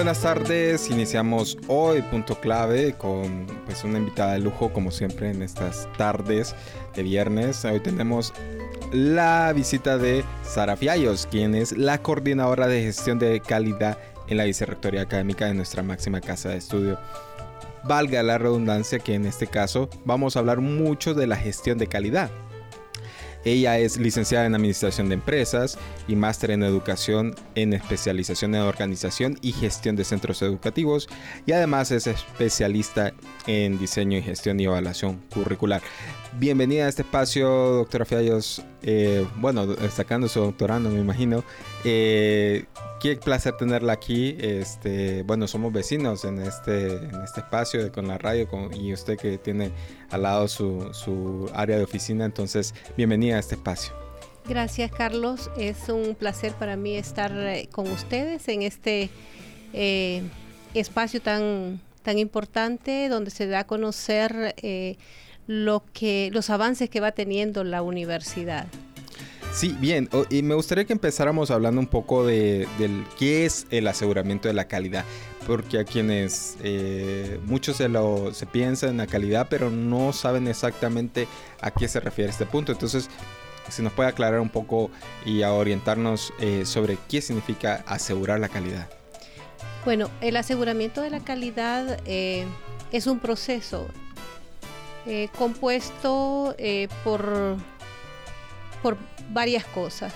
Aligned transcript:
Buenas 0.00 0.22
tardes. 0.22 0.88
Iniciamos 0.88 1.58
hoy 1.68 2.00
punto 2.00 2.40
clave 2.40 2.94
con 2.94 3.46
pues 3.66 3.84
una 3.84 3.98
invitada 3.98 4.32
de 4.32 4.38
lujo 4.38 4.72
como 4.72 4.90
siempre 4.90 5.30
en 5.30 5.42
estas 5.42 5.86
tardes 5.98 6.54
de 6.96 7.02
viernes. 7.02 7.66
Hoy 7.66 7.80
tenemos 7.80 8.32
la 8.92 9.52
visita 9.54 9.98
de 9.98 10.24
Sara 10.42 10.78
Fiallos, 10.78 11.28
quien 11.30 11.54
es 11.54 11.76
la 11.76 12.00
coordinadora 12.00 12.66
de 12.66 12.82
gestión 12.82 13.18
de 13.18 13.40
calidad 13.40 13.98
en 14.28 14.38
la 14.38 14.44
Vicerrectoría 14.44 15.02
Académica 15.02 15.44
de 15.44 15.52
nuestra 15.52 15.82
máxima 15.82 16.22
casa 16.22 16.48
de 16.48 16.56
estudio. 16.56 16.98
Valga 17.84 18.22
la 18.22 18.38
redundancia 18.38 19.00
que 19.00 19.14
en 19.14 19.26
este 19.26 19.48
caso 19.48 19.90
vamos 20.06 20.34
a 20.34 20.38
hablar 20.38 20.62
mucho 20.62 21.12
de 21.12 21.26
la 21.26 21.36
gestión 21.36 21.76
de 21.76 21.88
calidad. 21.88 22.30
Ella 23.44 23.78
es 23.78 23.96
licenciada 23.98 24.46
en 24.46 24.54
Administración 24.54 25.08
de 25.08 25.14
Empresas 25.14 25.78
y 26.08 26.16
máster 26.16 26.50
en 26.50 26.62
Educación 26.62 27.34
en 27.54 27.72
especialización 27.72 28.54
en 28.54 28.62
Organización 28.62 29.38
y 29.40 29.52
Gestión 29.52 29.96
de 29.96 30.04
Centros 30.04 30.42
Educativos 30.42 31.08
y 31.46 31.52
además 31.52 31.90
es 31.90 32.06
especialista 32.06 33.12
en 33.46 33.78
Diseño 33.78 34.18
y 34.18 34.22
Gestión 34.22 34.60
y 34.60 34.64
Evaluación 34.64 35.20
Curricular. 35.32 35.82
Bienvenida 36.38 36.86
a 36.86 36.88
este 36.88 37.02
espacio, 37.02 37.48
doctora 37.48 38.04
Fiallos. 38.04 38.62
Eh, 38.82 39.26
bueno, 39.36 39.66
destacando 39.66 40.28
su 40.28 40.38
doctorando, 40.40 40.88
me 40.88 41.00
imagino. 41.00 41.42
Eh, 41.84 42.66
qué 43.00 43.16
placer 43.16 43.56
tenerla 43.56 43.94
aquí. 43.94 44.36
Este, 44.38 45.24
bueno, 45.24 45.48
somos 45.48 45.72
vecinos 45.72 46.24
en 46.24 46.40
este, 46.40 46.92
en 46.92 47.22
este 47.24 47.40
espacio 47.40 47.90
con 47.90 48.06
la 48.06 48.16
radio 48.16 48.48
y 48.72 48.92
usted 48.92 49.18
que 49.18 49.38
tiene 49.38 49.72
al 50.10 50.22
lado 50.22 50.46
su, 50.46 51.50
área 51.52 51.76
de 51.76 51.82
oficina. 51.82 52.26
Entonces, 52.26 52.74
bienvenida 52.96 53.36
a 53.36 53.40
este 53.40 53.56
espacio. 53.56 53.92
Gracias, 54.48 54.92
Carlos. 54.92 55.50
Es 55.58 55.88
un 55.88 56.14
placer 56.14 56.52
para 56.52 56.76
mí 56.76 56.96
estar 56.96 57.32
eh, 57.36 57.68
con 57.72 57.90
ustedes 57.90 58.46
en 58.46 58.62
este 58.62 59.10
espacio 60.74 61.20
tan, 61.20 61.80
tan 62.04 62.18
importante 62.18 63.08
donde 63.08 63.32
se 63.32 63.48
da 63.48 63.60
a 63.60 63.66
conocer 63.66 64.54
lo 65.50 65.82
que, 65.92 66.30
los 66.32 66.48
avances 66.48 66.88
que 66.88 67.00
va 67.00 67.10
teniendo 67.10 67.64
la 67.64 67.82
universidad. 67.82 68.68
Sí, 69.52 69.74
bien, 69.80 70.08
y 70.30 70.44
me 70.44 70.54
gustaría 70.54 70.84
que 70.84 70.92
empezáramos 70.92 71.50
hablando 71.50 71.80
un 71.80 71.88
poco 71.88 72.24
de, 72.24 72.68
del 72.78 73.04
qué 73.18 73.46
es 73.46 73.66
el 73.70 73.88
aseguramiento 73.88 74.46
de 74.46 74.54
la 74.54 74.68
calidad, 74.68 75.04
porque 75.48 75.80
a 75.80 75.84
quienes 75.84 76.56
eh, 76.62 77.40
muchos 77.46 77.78
se, 77.78 77.88
lo, 77.88 78.32
se 78.32 78.46
piensan 78.46 78.90
en 78.90 78.96
la 78.98 79.08
calidad, 79.08 79.48
pero 79.50 79.70
no 79.70 80.12
saben 80.12 80.46
exactamente 80.46 81.26
a 81.60 81.72
qué 81.72 81.88
se 81.88 81.98
refiere 81.98 82.30
este 82.30 82.46
punto. 82.46 82.70
Entonces, 82.70 83.10
si 83.68 83.82
nos 83.82 83.92
puede 83.92 84.08
aclarar 84.08 84.38
un 84.38 84.50
poco 84.50 84.88
y 85.26 85.42
a 85.42 85.52
orientarnos 85.52 86.32
eh, 86.38 86.64
sobre 86.64 86.96
qué 87.08 87.20
significa 87.20 87.82
asegurar 87.88 88.38
la 88.38 88.48
calidad. 88.48 88.88
Bueno, 89.84 90.10
el 90.20 90.36
aseguramiento 90.36 91.02
de 91.02 91.10
la 91.10 91.18
calidad 91.18 91.98
eh, 92.06 92.46
es 92.92 93.08
un 93.08 93.18
proceso 93.18 93.88
compuesto 95.36 96.54
por 97.04 97.56
por 98.82 98.96
varias 99.30 99.64
cosas. 99.66 100.12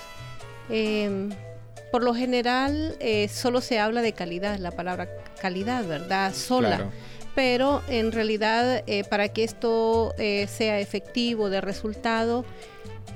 Em, 0.68 1.30
por 1.92 2.02
lo 2.02 2.14
general 2.14 2.96
eh, 3.00 3.28
solo 3.28 3.60
se 3.60 3.78
habla 3.78 4.02
de 4.02 4.12
calidad, 4.12 4.58
la 4.58 4.72
palabra 4.72 5.08
calidad, 5.40 5.86
¿verdad? 5.86 6.34
Sola. 6.34 6.90
Pero 7.34 7.82
en 7.88 8.12
realidad 8.12 8.82
eh, 8.86 9.04
para 9.04 9.28
que 9.28 9.44
esto 9.44 10.14
eh, 10.18 10.46
sea 10.48 10.78
efectivo 10.78 11.50
de 11.50 11.60
resultado, 11.60 12.44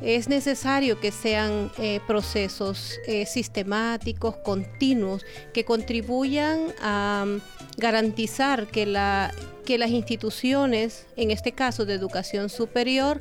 es 0.02 0.28
necesario 0.28 1.00
que 1.00 1.10
sean 1.10 1.70
procesos 2.06 2.98
sistemáticos, 3.26 4.36
continuos, 4.36 5.24
que 5.52 5.64
contribuyan 5.64 6.74
a 6.80 7.24
mm, 7.26 7.40
garantizar 7.78 8.66
que, 8.66 8.86
la, 8.86 9.32
que 9.64 9.78
las 9.78 9.90
instituciones, 9.90 11.06
en 11.16 11.30
este 11.30 11.52
caso 11.52 11.84
de 11.84 11.94
educación 11.94 12.48
superior, 12.48 13.20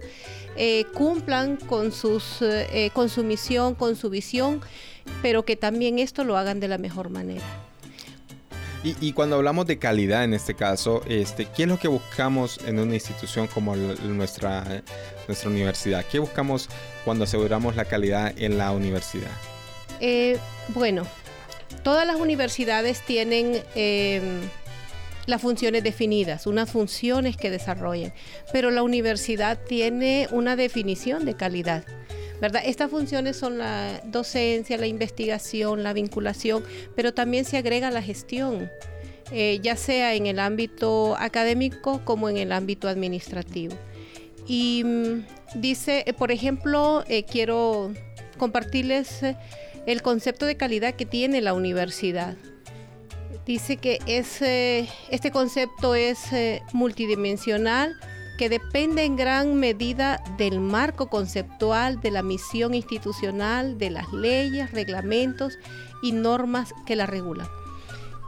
eh, 0.56 0.86
cumplan 0.94 1.58
con, 1.58 1.92
sus, 1.92 2.42
eh, 2.42 2.90
con 2.94 3.10
su 3.10 3.24
misión, 3.24 3.76
con 3.76 3.96
su 3.96 4.10
visión, 4.10 4.62
pero 5.22 5.46
que 5.46 5.56
también 5.56 6.00
esto 6.00 6.24
lo 6.24 6.38
hagan 6.38 6.60
de 6.60 6.68
la 6.68 6.78
mejor 6.80 7.10
manera. 7.10 7.67
Y, 8.84 9.12
cuando 9.14 9.36
hablamos 9.36 9.66
de 9.66 9.80
calidad 9.80 10.24
en 10.24 10.34
este 10.34 10.54
caso, 10.54 11.02
este, 11.08 11.46
¿qué 11.46 11.64
es 11.64 11.70
lo 11.70 11.78
que 11.78 11.88
buscamos 11.88 12.60
en 12.66 12.80
una 12.80 12.94
institución 12.94 13.48
como 13.48 13.76
nuestra, 13.76 14.84
nuestra 15.28 15.50
universidad? 15.50 16.06
¿Qué 16.10 16.20
buscamos 16.20 16.70
cuando 17.04 17.26
aseguramos 17.26 17.76
la 17.76 17.86
calidad 17.86 18.34
en 18.38 18.58
la 18.58 18.72
universidad? 18.72 19.32
Eh, 20.00 20.38
bueno, 20.70 21.04
todas 21.84 22.08
las 22.08 22.18
universidades 22.18 23.02
tienen 23.06 23.62
las 25.28 25.42
funciones 25.42 25.84
definidas, 25.84 26.48
unas 26.48 26.72
funciones 26.72 27.36
que 27.36 27.52
desarrollan, 27.52 28.14
pero 28.54 28.72
la 28.72 28.82
universidad 28.82 29.60
tiene 29.68 30.28
una 30.32 30.56
definición 30.56 31.26
de 31.26 31.36
calidad. 31.36 31.84
¿Verdad? 32.42 32.62
Estas 32.66 32.92
funciones 32.92 33.36
son 33.38 33.58
la 33.58 34.02
docencia, 34.06 34.78
la 34.78 34.88
investigación, 34.88 35.84
la 35.84 35.94
vinculación, 35.94 36.64
pero 36.96 37.14
también 37.14 37.46
se 37.46 37.58
agrega 37.58 37.92
la 37.92 38.02
gestión, 38.02 38.70
eh, 39.32 39.60
ya 39.62 39.76
sea 39.76 40.14
en 40.14 40.28
el 40.28 40.40
ámbito 40.40 41.16
académico 41.18 42.02
como 42.06 42.30
en 42.30 42.38
el 42.38 42.52
ámbito 42.52 42.88
administrativo. 42.88 43.76
Y 44.46 44.84
mm, 44.86 45.26
dice, 45.56 46.04
eh, 46.06 46.14
por 46.14 46.32
ejemplo, 46.32 47.04
eh, 47.08 47.24
quiero 47.24 47.94
compartirles 48.38 49.22
el 49.86 50.02
concepto 50.02 50.46
de 50.46 50.58
calidad 50.58 50.94
que 50.94 51.06
tiene 51.06 51.42
la 51.42 51.54
universidad. 51.54 52.38
Dice 53.46 53.78
que 53.78 54.00
este 54.06 55.32
concepto 55.32 55.96
es 55.96 56.20
multidimensional, 56.74 57.98
que 58.38 58.50
depende 58.50 59.04
en 59.04 59.16
gran 59.16 59.56
medida 59.56 60.24
del 60.38 60.60
marco 60.60 61.08
conceptual, 61.08 62.00
de 62.00 62.12
la 62.12 62.22
misión 62.22 62.74
institucional, 62.74 63.78
de 63.78 63.90
las 63.90 64.12
leyes, 64.14 64.72
reglamentos 64.72 65.58
y 66.02 66.12
normas 66.12 66.74
que 66.86 66.96
la 66.96 67.06
regulan. 67.06 67.48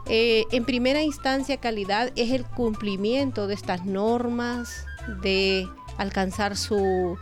Eh, 0.06 0.44
en 0.50 0.64
primera 0.64 1.02
instancia, 1.02 1.58
calidad 1.58 2.10
es 2.16 2.32
el 2.32 2.44
cumplimiento 2.44 3.46
de 3.46 3.54
estas 3.54 3.84
normas, 3.84 4.86
de 5.22 5.68
alcanzar 5.98 6.56
su, 6.56 7.16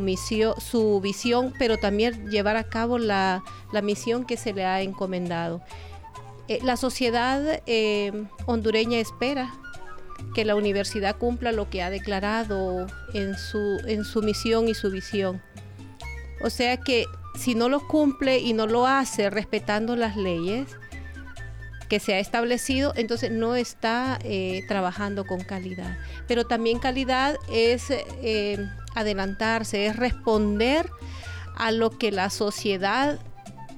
misión, 0.00 0.54
su 0.60 1.00
visión, 1.00 1.52
pero 1.58 1.76
también 1.76 2.30
llevar 2.30 2.56
a 2.56 2.64
cabo 2.64 2.98
la 2.98 3.42
misión 3.82 4.24
que 4.24 4.36
se 4.36 4.52
le 4.52 4.64
ha 4.64 4.80
encomendado. 4.80 5.62
Eh, 6.48 6.58
la 6.62 6.76
sociedad 6.76 7.62
eh, 7.66 8.12
hondureña 8.46 8.98
espera 8.98 9.54
que 10.34 10.44
la 10.44 10.54
universidad 10.54 11.16
cumpla 11.16 11.52
lo 11.52 11.68
que 11.68 11.82
ha 11.82 11.90
declarado 11.90 12.86
en 13.12 13.36
su, 13.36 13.80
en 13.86 14.04
su 14.04 14.22
misión 14.22 14.68
y 14.68 14.74
su 14.74 14.90
visión. 14.90 15.42
O 16.42 16.50
sea 16.50 16.76
que 16.76 17.06
si 17.38 17.54
no 17.54 17.68
lo 17.68 17.86
cumple 17.86 18.38
y 18.38 18.52
no 18.52 18.66
lo 18.66 18.86
hace 18.86 19.30
respetando 19.30 19.96
las 19.96 20.16
leyes 20.16 20.68
que 21.88 22.00
se 22.00 22.14
ha 22.14 22.18
establecido, 22.18 22.92
entonces 22.96 23.30
no 23.30 23.54
está 23.54 24.18
eh, 24.22 24.62
trabajando 24.66 25.26
con 25.26 25.40
calidad. 25.42 25.98
Pero 26.26 26.46
también 26.46 26.78
calidad 26.78 27.36
es 27.50 27.92
adelantarse, 28.94 29.86
es 29.86 29.96
responder 29.96 30.88
a 31.54 31.70
lo 31.70 31.90
que 31.90 32.10
la 32.10 32.30
sociedad 32.30 33.20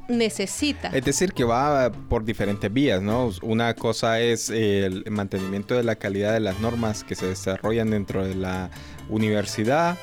necesita. 0.08 0.88
Es 0.88 1.04
decir, 1.04 1.32
que 1.32 1.44
va 1.44 1.90
por 1.92 2.24
diferentes 2.24 2.72
vías, 2.72 3.02
¿no? 3.02 3.30
Una 3.42 3.74
cosa 3.74 4.20
es 4.20 4.50
el 4.50 5.04
mantenimiento 5.10 5.74
de 5.74 5.82
la 5.82 5.96
calidad 5.96 6.32
de 6.32 6.40
las 6.40 6.60
normas 6.60 7.04
que 7.04 7.14
se 7.14 7.26
desarrollan 7.26 7.90
dentro 7.90 8.26
de 8.26 8.34
la 8.34 8.70
universidad, 9.08 9.96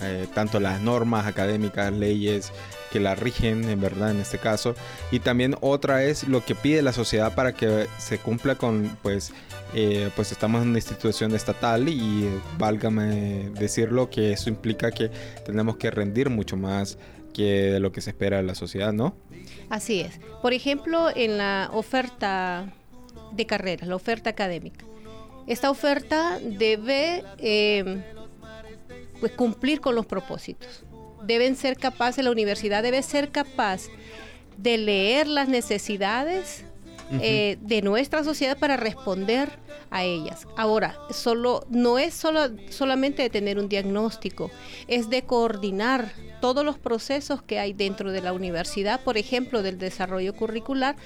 eh, 0.00 0.26
tanto 0.34 0.60
las 0.60 0.80
normas 0.80 1.26
académicas, 1.26 1.92
leyes 1.92 2.52
que 2.90 3.00
la 3.00 3.14
rigen, 3.14 3.68
en 3.68 3.80
verdad, 3.80 4.10
en 4.10 4.20
este 4.20 4.38
caso. 4.38 4.74
Y 5.10 5.20
también 5.20 5.56
otra 5.60 6.04
es 6.04 6.26
lo 6.26 6.44
que 6.44 6.54
pide 6.54 6.82
la 6.82 6.92
sociedad 6.92 7.34
para 7.34 7.52
que 7.52 7.86
se 7.98 8.18
cumpla 8.18 8.54
con, 8.54 8.96
pues, 9.02 9.32
eh, 9.74 10.10
pues 10.16 10.32
estamos 10.32 10.62
en 10.62 10.68
una 10.68 10.78
institución 10.78 11.34
estatal 11.34 11.88
y 11.88 12.28
válgame 12.56 13.50
decirlo 13.50 14.08
que 14.08 14.32
eso 14.32 14.48
implica 14.48 14.90
que 14.90 15.10
tenemos 15.44 15.76
que 15.76 15.90
rendir 15.90 16.30
mucho 16.30 16.56
más 16.56 16.98
que 17.32 17.70
de 17.70 17.80
lo 17.80 17.92
que 17.92 18.00
se 18.00 18.10
espera 18.10 18.38
de 18.38 18.42
la 18.42 18.54
sociedad, 18.54 18.92
¿no? 18.92 19.16
Así 19.68 20.00
es. 20.00 20.20
Por 20.42 20.52
ejemplo, 20.52 21.08
en 21.14 21.38
la 21.38 21.70
oferta 21.72 22.72
de 23.32 23.46
carreras, 23.46 23.88
la 23.88 23.96
oferta 23.96 24.30
académica. 24.30 24.84
Esta 25.46 25.70
oferta 25.70 26.38
debe 26.42 27.24
eh, 27.38 28.02
pues 29.20 29.32
cumplir 29.32 29.80
con 29.80 29.94
los 29.94 30.06
propósitos. 30.06 30.84
Deben 31.24 31.56
ser 31.56 31.76
capaces, 31.76 32.24
la 32.24 32.30
universidad 32.30 32.82
debe 32.82 33.02
ser 33.02 33.30
capaz 33.30 33.82
de 34.56 34.76
leer 34.78 35.26
las 35.26 35.48
necesidades 35.48 36.64
eh, 37.10 37.56
de 37.62 37.80
nuestra 37.80 38.22
sociedad 38.22 38.58
para 38.58 38.76
responder 38.76 39.50
a 39.90 40.04
ellas. 40.04 40.46
Ahora, 40.56 40.98
solo, 41.10 41.64
no 41.70 41.98
es 41.98 42.12
solo, 42.12 42.50
solamente 42.68 43.22
de 43.22 43.30
tener 43.30 43.58
un 43.58 43.68
diagnóstico, 43.68 44.50
es 44.86 45.08
de 45.08 45.22
coordinar 45.22 46.12
todos 46.40 46.64
los 46.64 46.78
procesos 46.78 47.42
que 47.42 47.58
hay 47.58 47.72
dentro 47.72 48.12
de 48.12 48.22
la 48.22 48.32
universidad, 48.32 49.00
por 49.00 49.16
ejemplo, 49.16 49.62
del 49.62 49.78
desarrollo 49.78 50.34
curricular, 50.34 50.96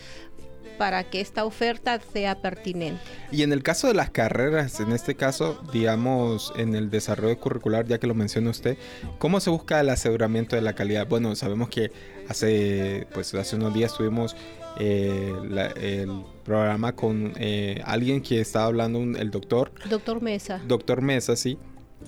para 0.79 1.05
que 1.05 1.21
esta 1.21 1.45
oferta 1.45 2.01
sea 2.13 2.41
pertinente. 2.41 3.01
Y 3.31 3.43
en 3.43 3.53
el 3.53 3.63
caso 3.63 3.89
de 3.89 3.95
las 3.95 4.11
carreras, 4.11 4.81
en 4.81 4.93
este 4.93 5.15
caso, 5.15 5.63
digamos, 5.73 6.53
en 6.57 6.75
el 6.75 6.91
desarrollo 6.91 7.39
curricular, 7.39 7.87
ya 7.87 7.99
que 7.99 8.07
lo 8.07 8.15
menciona 8.15 8.51
usted, 8.51 8.77
¿cómo 9.19 9.41
se 9.41 9.51
busca 9.51 9.81
el 9.81 9.91
aseguramiento 9.91 10.57
de 10.57 10.63
la 10.63 10.75
calidad? 10.75 11.07
Bueno, 11.07 11.35
sabemos 11.37 11.69
que 11.69 11.93
hace, 12.29 13.07
pues, 13.13 13.35
hace 13.35 13.57
unos 13.57 13.75
días 13.75 13.97
tuvimos 13.97 14.35
eh, 14.79 15.33
el 15.77 16.25
programa 16.45 16.95
con 16.97 17.33
eh, 17.37 17.83
alguien 17.85 18.23
que 18.23 18.41
estaba 18.41 18.67
hablando, 18.67 19.01
el 19.01 19.31
doctor. 19.31 19.73
Doctor 19.89 20.23
Mesa. 20.23 20.61
Doctor 20.67 21.03
Mesa, 21.03 21.37
sí, 21.37 21.59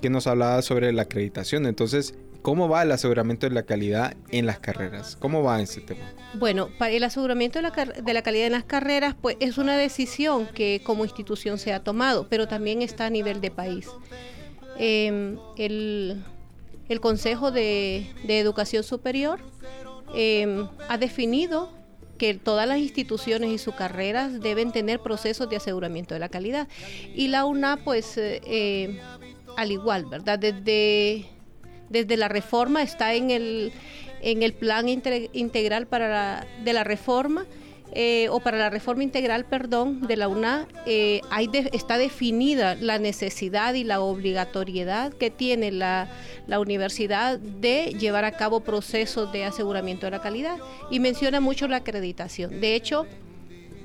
que 0.01 0.09
nos 0.09 0.27
hablaba 0.27 0.61
sobre 0.61 0.91
la 0.91 1.03
acreditación. 1.03 1.65
Entonces, 1.65 2.15
¿Cómo 2.45 2.69
va 2.69 2.83
el 2.83 2.91
aseguramiento 2.91 3.49
de 3.49 3.55
la 3.55 3.63
calidad 3.63 4.15
en 4.29 4.45
las 4.45 4.59
carreras? 4.59 5.15
¿Cómo 5.19 5.41
va 5.41 5.59
ese 5.63 5.81
tema? 5.81 6.05
Bueno, 6.35 6.69
para 6.77 6.91
el 6.91 7.03
aseguramiento 7.03 7.57
de 7.57 7.63
la, 8.13 8.21
calidad 8.21 8.45
en 8.45 8.51
las 8.51 8.65
carreras, 8.65 9.15
pues 9.19 9.35
es 9.39 9.57
una 9.57 9.75
decisión 9.75 10.45
que 10.53 10.79
como 10.85 11.05
institución 11.05 11.57
se 11.57 11.73
ha 11.73 11.83
tomado, 11.83 12.27
pero 12.29 12.47
también 12.47 12.83
está 12.83 13.07
a 13.07 13.09
nivel 13.09 13.41
de 13.41 13.49
país. 13.49 13.87
Em, 14.77 15.39
el, 15.57 16.21
Consejo 17.01 17.49
de, 17.49 18.11
Educación 18.27 18.83
Superior 18.83 19.39
em, 20.13 20.67
ha 20.87 20.99
definido 20.99 21.71
que 22.19 22.35
todas 22.35 22.67
las 22.67 22.77
instituciones 22.77 23.49
y 23.49 23.57
sus 23.57 23.73
carreras 23.73 24.39
deben 24.39 24.71
tener 24.71 24.99
procesos 24.99 25.49
de 25.49 25.55
aseguramiento 25.55 26.13
de 26.13 26.19
la 26.19 26.29
calidad. 26.29 26.67
Y 27.15 27.29
la 27.29 27.45
UNA, 27.45 27.77
pues, 27.83 28.19
eh, 28.19 28.39
eh, 28.45 28.99
al 29.57 29.71
igual, 29.71 30.05
¿verdad? 30.05 30.37
Desde 30.37 31.33
desde 31.89 32.17
la 32.17 32.27
reforma, 32.27 32.81
está 32.81 33.13
en 33.13 33.31
el, 33.31 33.71
en 34.21 34.43
el 34.43 34.53
plan 34.53 34.87
integral 34.87 35.87
para 35.87 36.47
de 36.63 36.73
la 36.73 36.83
reforma. 36.83 37.45
Eh, 37.97 38.27
o 38.29 38.41
para 38.41 38.57
la 38.57 38.69
reforma 38.69 39.03
integral, 39.03 39.45
perdón, 39.45 40.01
de 40.01 40.17
la 40.17 40.27
UNA, 40.27 40.67
eh, 40.85 41.21
está 41.71 41.97
definida 41.97 42.75
la 42.75 42.99
necesidad 42.99 43.73
y 43.73 43.85
la 43.85 44.01
obligatoriedad 44.01 45.13
que 45.13 45.31
tiene 45.31 45.71
la, 45.71 46.09
universidad 46.59 47.39
de 47.39 47.95
llevar 47.97 48.25
a 48.25 48.33
cabo 48.33 48.59
procesos 48.59 49.31
de 49.31 49.45
aseguramiento 49.45 50.07
de 50.07 50.11
la 50.11 50.21
calidad 50.21 50.57
y 50.91 50.99
menciona 50.99 51.39
mucho 51.39 51.69
la 51.69 51.77
acreditación. 51.77 52.59
De 52.59 52.75
hecho, 52.75 53.05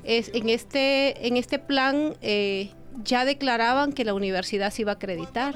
es, 0.03 0.29
en, 0.33 0.49
este, 0.49 1.25
en 1.25 1.37
este 1.37 1.57
plan 1.57 2.15
eh, 2.21 2.71
ya 3.05 3.23
declaraban 3.23 3.93
que 3.93 4.03
la 4.03 4.13
universidad 4.13 4.71
se 4.71 4.81
iba 4.81 4.91
a 4.91 4.95
acreditar 4.95 5.55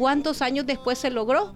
cuántos 0.00 0.40
años 0.40 0.64
después 0.64 0.96
se 0.96 1.10
logró, 1.10 1.52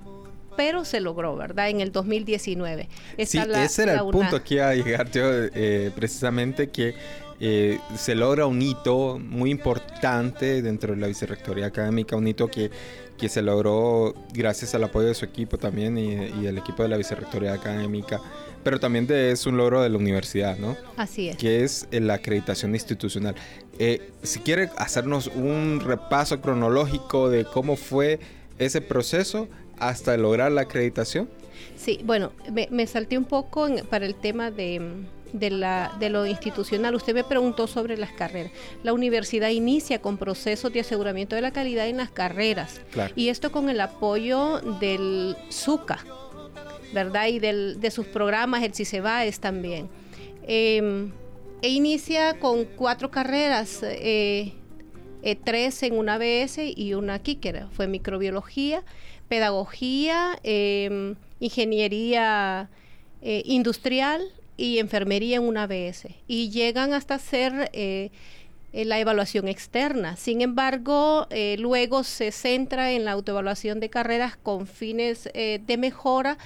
pero 0.55 0.85
se 0.85 1.01
logró, 1.01 1.35
¿verdad? 1.35 1.71
En 1.71 1.81
el 1.81 1.93
2019. 1.93 2.91
sí, 3.25 3.39
ese 3.39 3.83
era 3.85 3.95
el 3.95 4.11
punto 4.11 4.45
que 4.45 4.57
iba 4.57 4.69
a 4.69 4.75
llegar 4.75 5.11
yo, 5.11 5.23
eh, 5.25 5.91
precisamente 5.97 6.69
que 6.69 6.95
eh, 7.41 7.79
se 7.97 8.15
logra 8.15 8.45
un 8.45 8.61
hito 8.61 9.19
muy 9.19 9.51
importante 9.51 10.61
dentro 10.61 10.95
de 10.95 11.01
la 11.01 11.07
vicerrectoría 11.07 11.65
académica, 11.65 12.17
un 12.17 12.29
hito 12.29 12.49
que, 12.49 12.71
que 13.17 13.31
se 13.31 13.41
logró 13.41 14.15
gracias 14.35 14.75
al 14.75 14.85
apoyo 14.85 15.09
de 15.09 15.15
su 15.15 15.25
equipo 15.25 15.57
también 15.57 15.97
y, 15.97 16.13
y 16.43 16.47
el 16.47 16.59
equipo 16.59 16.83
de 16.83 16.91
la 16.91 16.99
vicerrectoría 16.99 17.55
académica 17.55 18.21
pero 18.65 18.81
también 18.81 19.07
es 19.11 19.47
un 19.47 19.59
logro 19.59 19.83
de 19.83 19.91
la 19.91 19.99
universidad, 19.99 20.57
¿no? 20.57 20.77
Así 20.97 21.29
es. 21.29 21.37
Que 21.37 21.63
es 21.63 21.87
eh, 21.93 22.01
la 22.01 22.15
acreditación 22.15 22.75
institucional. 22.75 23.35
Eh, 23.79 24.11
si 24.23 24.41
quiere 24.41 24.71
hacernos 24.79 25.29
un 25.29 25.81
repaso 25.85 26.41
cronológico 26.41 27.29
de 27.29 27.45
cómo 27.45 27.77
fue 27.77 28.19
ese 28.59 28.81
proceso 28.81 29.49
hasta 29.79 30.17
lograr 30.17 30.53
la 30.53 30.63
acreditación. 30.63 31.29
Sí, 31.77 32.01
bueno, 32.05 32.33
me, 32.71 32.87
salté 32.87 33.19
un 33.19 33.25
poco 33.25 33.69
para 33.91 34.07
el 34.07 34.15
tema 34.15 34.51
de, 34.51 35.05
la, 35.33 35.97
de 35.99 36.09
lo 36.09 36.27
institucional. 36.27 36.95
Usted 36.95 37.15
me 37.15 37.25
preguntó 37.25 37.67
sobre 37.67 37.97
las 37.97 38.13
carreras. 38.13 38.53
La 38.83 38.93
universidad 38.93 39.51
inicia 39.51 40.01
con 40.01 40.17
procesos 40.17 40.73
de 40.73 40.81
aseguramiento 40.81 41.37
de 41.37 41.43
la 41.43 41.53
calidad 41.53 41.89
en 41.89 41.97
las 41.97 42.11
carreras. 42.11 42.81
Claro. 42.93 43.13
Y 43.17 43.29
esto 43.29 43.51
con 43.51 43.69
el 43.69 43.81
apoyo 43.81 44.61
del 44.81 45.37
SUCA, 45.49 45.99
¿verdad? 46.93 47.27
Y 47.27 47.39
de 47.41 47.91
sus 47.91 48.07
programas, 48.07 48.63
el 48.63 48.75
CICEBAES 48.75 49.41
también. 49.41 49.89
Em, 50.47 51.11
e 51.63 51.69
inicia 51.71 52.39
con 52.39 52.65
cuatro 52.65 53.11
carreras, 53.11 53.81
eh, 53.83 54.53
eh, 55.27 55.37
tres 55.37 55.83
en 55.83 55.99
una 55.99 56.15
ABS 56.15 56.59
y 56.77 56.95
una 56.95 57.19
KIKER. 57.19 57.67
Fue 57.73 57.89
microbiología, 57.89 58.85
pedagogía, 59.29 60.39
em, 60.43 61.17
ingeniería 61.41 62.69
eh, 63.23 63.43
industrial 63.47 64.23
y 64.57 64.79
enfermería 64.79 65.37
en 65.37 65.45
una 65.45 65.63
ABS. 65.63 66.09
Y 66.29 66.51
llegan 66.51 66.93
hasta 66.93 67.19
ser 67.19 67.71
la 68.73 68.99
evaluación 68.99 69.49
externa. 69.49 70.17
Sin 70.17 70.43
embargo, 70.43 71.27
luego 71.59 72.05
se 72.05 72.31
centra 72.31 72.93
en 72.93 73.05
la 73.05 73.13
autoevaluación 73.13 73.81
de 73.81 73.89
carreras 73.89 74.37
con 74.37 74.67
fines 74.67 75.25
de 75.33 75.77
mejora 75.79 76.39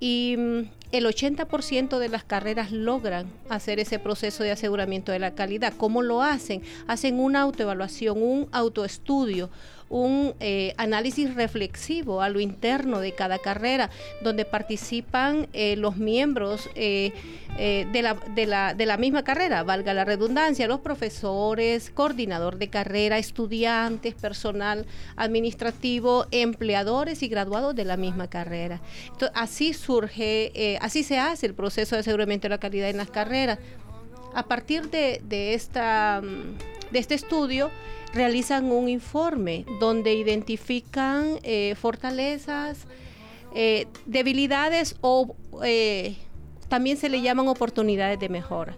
y 0.00 0.36
mm, 0.36 0.62
el 0.92 1.06
80% 1.06 1.98
de 1.98 2.08
las 2.08 2.22
carreras 2.22 2.70
logran 2.70 3.26
hacer 3.48 3.80
ese 3.80 3.98
proceso 3.98 4.44
de 4.44 4.52
aseguramiento 4.52 5.10
de 5.10 5.18
la 5.18 5.34
calidad. 5.34 5.72
¿Cómo 5.76 6.02
lo 6.02 6.22
hacen? 6.22 6.62
Hacen 6.86 7.18
una 7.18 7.40
autoevaluación, 7.40 8.22
un 8.22 8.48
autoestudio, 8.52 9.48
un 9.92 10.34
eh, 10.40 10.72
análisis 10.78 11.34
reflexivo 11.34 12.22
a 12.22 12.30
lo 12.30 12.40
interno 12.40 12.98
de 12.98 13.12
cada 13.12 13.38
carrera, 13.38 13.90
donde 14.22 14.46
participan 14.46 15.48
eh, 15.52 15.76
los 15.76 15.98
miembros 15.98 16.70
eh, 16.74 17.12
de, 17.58 18.02
la, 18.02 18.14
de, 18.14 18.46
la, 18.46 18.72
de 18.72 18.86
la 18.86 18.96
misma 18.96 19.22
carrera, 19.22 19.62
valga 19.62 19.92
la 19.92 20.06
redundancia, 20.06 20.66
los 20.66 20.80
profesores, 20.80 21.90
coordinador 21.90 22.56
de 22.56 22.70
carrera, 22.70 23.18
estudiantes, 23.18 24.14
personal 24.14 24.86
administrativo, 25.16 26.26
empleadores 26.30 27.22
y 27.22 27.28
graduados 27.28 27.74
de 27.76 27.84
la 27.84 27.98
misma 27.98 28.28
carrera. 28.28 28.80
así 29.34 29.74
surge, 29.74 30.78
así 30.80 31.02
se 31.02 31.18
hace 31.18 31.44
el 31.44 31.54
proceso 31.54 31.96
de 31.96 32.00
aseguramiento 32.00 32.46
de 32.46 32.50
la 32.50 32.58
calidad 32.58 32.88
en 32.88 32.96
las 32.96 33.10
carreras. 33.10 33.58
A 34.34 34.44
partir 34.44 34.88
de, 34.88 35.20
de 35.22 35.52
esta, 35.52 36.22
de 36.92 36.98
este 36.98 37.14
estudio, 37.14 37.70
realizan 38.12 38.70
un 38.70 38.88
informe 38.88 39.64
donde 39.80 40.14
identifican 40.14 41.38
eh, 41.42 41.74
fortalezas, 41.74 42.86
eh, 43.54 43.86
debilidades 44.06 44.96
o 45.00 45.34
eh, 45.64 46.16
también 46.68 46.96
se 46.96 47.08
le 47.08 47.20
llaman 47.22 47.48
oportunidades 47.48 48.20
de 48.20 48.28
mejora. 48.28 48.76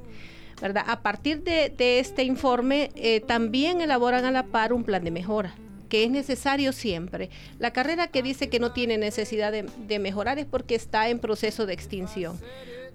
¿verdad? 0.62 0.84
A 0.86 1.02
partir 1.02 1.42
de, 1.42 1.98
este 1.98 2.22
informe 2.22 2.90
también 3.26 3.80
elaboran 3.80 4.24
a 4.24 4.30
la 4.30 4.44
par 4.44 4.72
un 4.72 4.84
plan 4.84 5.04
de 5.04 5.10
mejora 5.10 5.54
que 5.88 6.04
es 6.04 6.10
necesario 6.10 6.72
siempre. 6.72 7.28
La 7.58 7.72
carrera 7.72 8.08
que 8.08 8.22
dice 8.22 8.48
que 8.48 8.58
no 8.58 8.72
tiene 8.72 8.98
necesidad 8.98 9.52
de, 9.52 9.98
mejorar 9.98 10.38
es 10.38 10.46
porque 10.46 10.74
está 10.74 11.08
en 11.08 11.18
proceso 11.18 11.66
de 11.66 11.74
extinción 11.74 12.38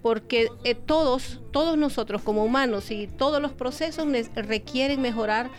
porque 0.02 0.48
todos, 0.86 1.40
todos 1.50 1.76
nosotros 1.76 2.22
como 2.22 2.44
humanos 2.44 2.90
y 2.90 3.06
todos 3.06 3.40
los 3.40 3.52
procesos 3.52 4.06
requieren 4.34 5.00
mejorar 5.00 5.50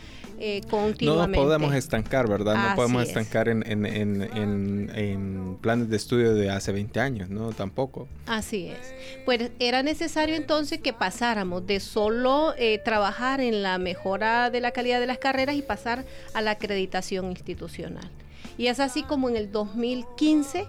eh, 0.43 0.61
no 1.01 1.27
nos 1.27 1.37
podemos 1.37 1.71
estancar, 1.75 2.27
¿verdad? 2.27 2.69
no 2.69 2.75
podemos 2.75 3.03
estancar 3.03 3.47
en, 3.47 3.63
en, 3.63 5.57
planes 5.61 5.87
de 5.87 5.97
estudio 5.97 6.33
de 6.33 6.49
hace 6.49 6.71
20 6.71 6.99
años, 6.99 7.29
¿no? 7.29 7.51
Tampoco. 7.51 8.07
Así 8.25 8.69
es. 8.69 8.95
Pues 9.23 9.51
era 9.59 9.83
necesario 9.83 10.35
entonces 10.35 10.79
que 10.79 10.93
pasáramos 10.93 11.67
de 11.67 11.79
solo 11.79 12.55
eh, 12.57 12.81
trabajar 12.83 13.39
en 13.39 13.61
la 13.61 13.77
mejora 13.77 14.49
de 14.49 14.61
la 14.61 14.71
calidad 14.71 14.99
de 14.99 15.05
las 15.05 15.19
carreras 15.19 15.55
y 15.55 15.61
pasar 15.61 16.05
a 16.33 16.41
la 16.41 16.51
acreditación 16.51 17.29
institucional. 17.29 18.09
Y 18.57 18.65
es 18.65 18.79
así 18.79 19.03
como 19.03 19.29
en 19.29 19.37
el 19.37 19.51
2015 19.51 20.65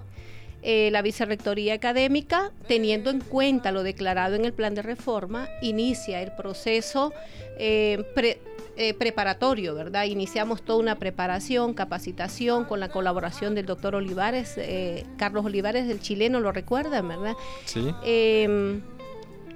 eh, 0.65 0.91
la 0.93 1.03
Vicerrectoría 1.03 1.75
Académica, 1.75 2.53
teniendo 2.69 3.11
en 3.11 3.21
cuenta 3.21 3.73
lo 3.73 3.83
declarado 3.83 4.37
en 4.37 4.45
el 4.45 4.53
plan 4.53 4.77
de 4.77 4.83
reforma, 4.83 5.49
inicia 5.61 6.23
el 6.23 6.31
proceso 6.33 7.13
eh, 7.59 8.05
eh, 8.77 8.95
preparatorio, 8.95 9.75
¿verdad? 9.75 10.05
Iniciamos 10.05 10.63
toda 10.63 10.79
una 10.79 11.01
preparación, 11.01 11.75
capacitación 11.75 12.65
con 12.65 12.79
la 12.79 12.91
colaboración 12.91 13.57
del 13.57 13.67
doctor 13.67 13.97
Olivares, 13.97 14.57
Carlos 15.17 15.45
Olivares, 15.45 15.89
del 15.89 16.01
chileno, 16.01 16.39
lo 16.39 16.53
recuerdan, 16.53 17.09
¿verdad? 17.09 17.35
Sí. 17.65 17.93
Em, 18.05 18.83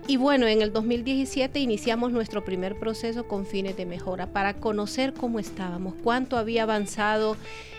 y 0.08 0.16
bueno, 0.16 0.46
en 0.46 0.60
el 0.60 0.72
2017 0.72 1.60
iniciamos 1.60 2.10
nuestro 2.10 2.44
primer 2.44 2.78
proceso 2.78 3.28
con 3.28 3.46
fines 3.46 3.76
de 3.76 3.86
mejora 3.86 4.26
para 4.32 4.54
conocer 4.54 5.14
cómo 5.14 5.38
estábamos, 5.38 5.94
cuánto 6.02 6.36
había 6.36 6.64
avanzado 6.64 7.36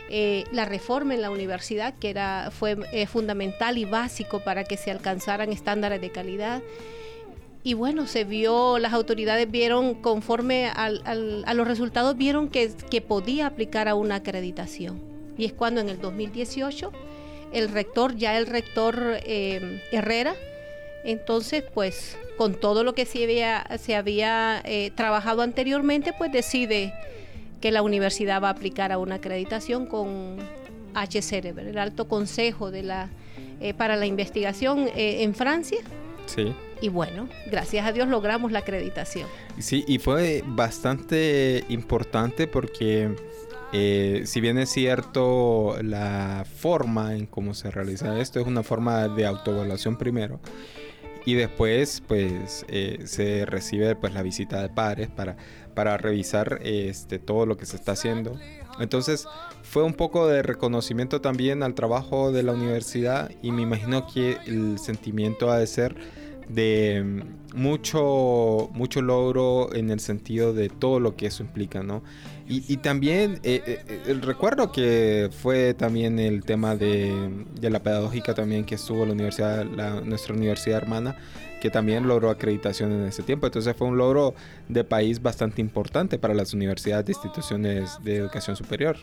eh, 0.09 0.45
la 0.51 0.65
reforma 0.65 1.13
en 1.13 1.21
la 1.21 1.29
universidad, 1.29 1.93
que 1.95 2.09
era, 2.09 2.49
fue 2.51 2.77
eh, 2.91 3.07
fundamental 3.07 3.77
y 3.77 3.85
básico 3.85 4.39
para 4.39 4.63
que 4.63 4.77
se 4.77 4.91
alcanzaran 4.91 5.51
estándares 5.51 5.99
de 5.99 6.11
calidad. 6.11 6.61
Y 7.63 7.73
bueno, 7.73 8.07
se 8.07 8.23
vio, 8.23 8.79
las 8.79 8.93
autoridades 8.93 9.51
vieron, 9.51 9.95
conforme 9.95 10.67
a 10.67 11.53
los 11.53 11.67
resultados, 11.67 12.15
vieron 12.15 12.47
que, 12.47 12.71
que 12.89 13.01
podía 13.01 13.47
aplicar 13.47 13.89
a 13.89 13.95
una 13.95 14.15
acreditación. 14.15 15.01
Y 15.37 15.45
es 15.45 15.53
cuando 15.53 15.81
en 15.81 15.89
el 15.89 15.99
2018 15.99 16.91
el 17.51 17.69
rector, 17.69 18.15
ya 18.15 18.37
el 18.37 18.47
rector 18.47 19.19
eh, 19.25 19.81
Herrera, 19.91 20.35
entonces 21.03 21.63
pues 21.73 22.17
con 22.37 22.55
todo 22.55 22.83
lo 22.83 22.93
que 22.93 23.05
se 23.05 23.95
había 23.95 24.63
trabajado 24.95 25.41
anteriormente, 25.41 26.13
pues 26.17 26.31
decide 26.31 26.93
que 27.61 27.71
la 27.71 27.81
universidad 27.81 28.41
va 28.41 28.49
a 28.49 28.51
aplicar 28.51 28.91
a 28.91 28.97
una 28.97 29.15
acreditación 29.15 29.85
con 29.85 30.37
HCR, 30.93 31.59
el 31.59 31.77
Alto 31.77 32.07
Consejo 32.07 32.71
de 32.71 32.83
la, 32.83 33.09
eh, 33.59 33.73
para 33.73 33.95
la 33.95 34.05
Investigación 34.05 34.87
eh, 34.95 35.23
en 35.23 35.35
Francia. 35.35 35.79
Sí. 36.25 36.53
Y 36.81 36.89
bueno, 36.89 37.27
gracias 37.49 37.85
a 37.85 37.91
Dios 37.91 38.07
logramos 38.07 38.51
la 38.51 38.59
acreditación. 38.59 39.27
Sí, 39.59 39.83
y 39.87 39.97
fue 39.99 40.43
bastante 40.45 41.63
importante 41.69 42.47
porque 42.47 43.15
eh, 43.73 44.23
si 44.25 44.41
bien 44.41 44.57
es 44.59 44.69
cierto 44.69 45.77
la 45.81 46.45
forma 46.45 47.15
en 47.15 47.25
cómo 47.25 47.53
se 47.53 47.71
realiza 47.71 48.19
esto 48.19 48.39
es 48.39 48.47
una 48.47 48.63
forma 48.63 49.07
de 49.07 49.25
autoevaluación 49.25 49.97
primero 49.97 50.39
y 51.25 51.33
después 51.33 52.01
pues 52.07 52.65
se 53.03 53.45
recibe 53.45 53.95
pues 53.95 54.13
la 54.13 54.21
visita 54.21 54.61
de 54.61 54.69
padres 54.69 55.09
para 55.09 55.35
para 55.77 55.95
revisar 55.95 56.59
este, 56.63 57.19
todo 57.19 57.45
lo 57.45 57.55
que 57.55 57.67
se 57.67 57.75
está 57.75 57.91
haciendo. 57.91 58.35
Entonces 58.79 59.27
fue 59.61 59.83
un 59.83 59.93
poco 59.93 60.27
de 60.27 60.41
reconocimiento 60.41 61.21
también 61.21 61.61
al 61.61 61.75
trabajo 61.75 62.31
de 62.31 62.41
la 62.41 62.53
universidad 62.53 63.29
y 63.43 63.51
me 63.51 63.61
imagino 63.61 64.07
que 64.11 64.37
el 64.47 64.79
sentimiento 64.79 65.51
ha 65.51 65.59
de 65.59 65.67
ser 65.67 65.95
de 66.49 67.21
mucho, 67.53 68.71
mucho 68.73 69.03
logro 69.03 69.71
en 69.75 69.91
el 69.91 69.99
sentido 69.99 70.51
de 70.51 70.69
todo 70.69 70.99
lo 70.99 71.15
que 71.15 71.27
eso 71.27 71.43
implica, 71.43 71.83
¿no? 71.83 72.01
Y, 72.49 72.77
también 72.77 73.41
eh, 73.43 73.61
eh, 73.67 74.01
el 74.07 74.21
recuerdo 74.21 74.71
que 74.71 75.29
fue 75.41 75.73
también 75.73 76.17
el 76.17 76.45
tema 76.45 76.77
de, 76.77 77.45
de 77.59 77.69
la 77.69 77.83
pedagógica 77.83 78.33
también 78.33 78.63
que 78.63 78.75
estuvo 78.75 79.05
la 79.05 79.11
universidad, 79.11 79.65
nuestra 79.65 80.33
universidad 80.33 80.77
hermana, 80.77 81.17
que 81.59 81.69
también 81.69 82.07
logró 82.07 82.29
acreditación 82.29 82.91
en 82.91 83.05
ese 83.07 83.23
tiempo. 83.23 83.47
Entonces 83.47 83.75
fue 83.75 83.87
un 83.87 83.97
logro 83.97 84.33
de 84.67 84.83
país 84.83 85.21
bastante 85.21 85.61
importante 85.61 86.17
para 86.17 86.33
las 86.33 86.53
universidades 86.53 87.07
e 87.07 87.11
instituciones 87.11 87.97
de 88.03 88.17
educación 88.17 88.55
superior. 88.55 88.97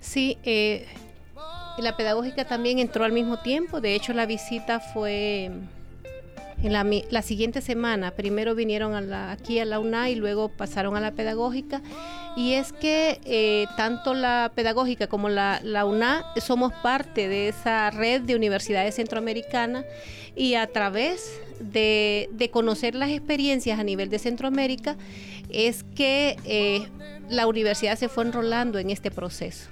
Sí, 0.00 0.38
eh, 0.44 0.86
la 1.78 1.96
pedagógica 1.96 2.44
también 2.44 2.78
entró 2.78 3.04
al 3.04 3.12
mismo 3.12 3.38
tiempo. 3.38 3.80
De 3.80 3.94
hecho, 3.94 4.12
la 4.12 4.26
visita 4.26 4.80
fue 4.80 5.50
en 6.62 6.72
la, 7.10 7.22
siguiente 7.22 7.60
semana. 7.60 8.10
Primero 8.12 8.54
vinieron 8.54 9.12
aquí 9.12 9.58
a 9.60 9.64
la 9.64 9.78
UNA 9.78 10.10
y 10.10 10.14
luego 10.14 10.48
pasaron 10.48 10.96
a 10.96 11.00
la 11.00 11.12
pedagógica. 11.12 11.80
Y 12.36 12.54
es 12.54 12.72
que 12.72 13.20
eh, 13.24 13.66
tanto 13.76 14.14
la 14.14 14.52
pedagógica 14.54 15.06
como 15.06 15.28
la, 15.28 15.60
la 15.62 15.84
UNA 15.84 16.24
somos 16.40 16.72
parte 16.82 17.28
de 17.28 17.48
esa 17.48 17.90
red 17.90 18.22
de 18.22 18.36
universidades 18.36 18.96
centroamericanas 18.96 19.84
y 20.36 20.54
a 20.54 20.66
través 20.66 21.40
de, 21.60 22.50
conocer 22.52 22.94
las 22.94 23.10
experiencias 23.10 23.78
a 23.78 23.84
nivel 23.84 24.08
de 24.08 24.18
Centroamérica 24.18 24.96
es 25.50 25.84
que 25.94 26.36
eh, 26.44 26.86
la 27.28 27.46
universidad 27.46 27.98
se 27.98 28.08
fue 28.08 28.24
enrolando 28.24 28.78
en 28.78 28.90
este 28.90 29.10
proceso. 29.10 29.68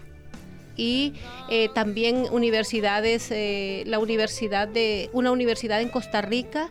Y 0.77 1.15
eh, 1.50 1.69
también 1.75 2.27
universidades, 2.31 3.31
eh, 3.31 3.83
la 3.87 3.99
universidad 3.99 4.69
de, 4.69 5.11
una 5.12 5.33
universidad 5.33 5.81
en 5.81 5.88
Costa 5.88 6.23
Rica, 6.23 6.71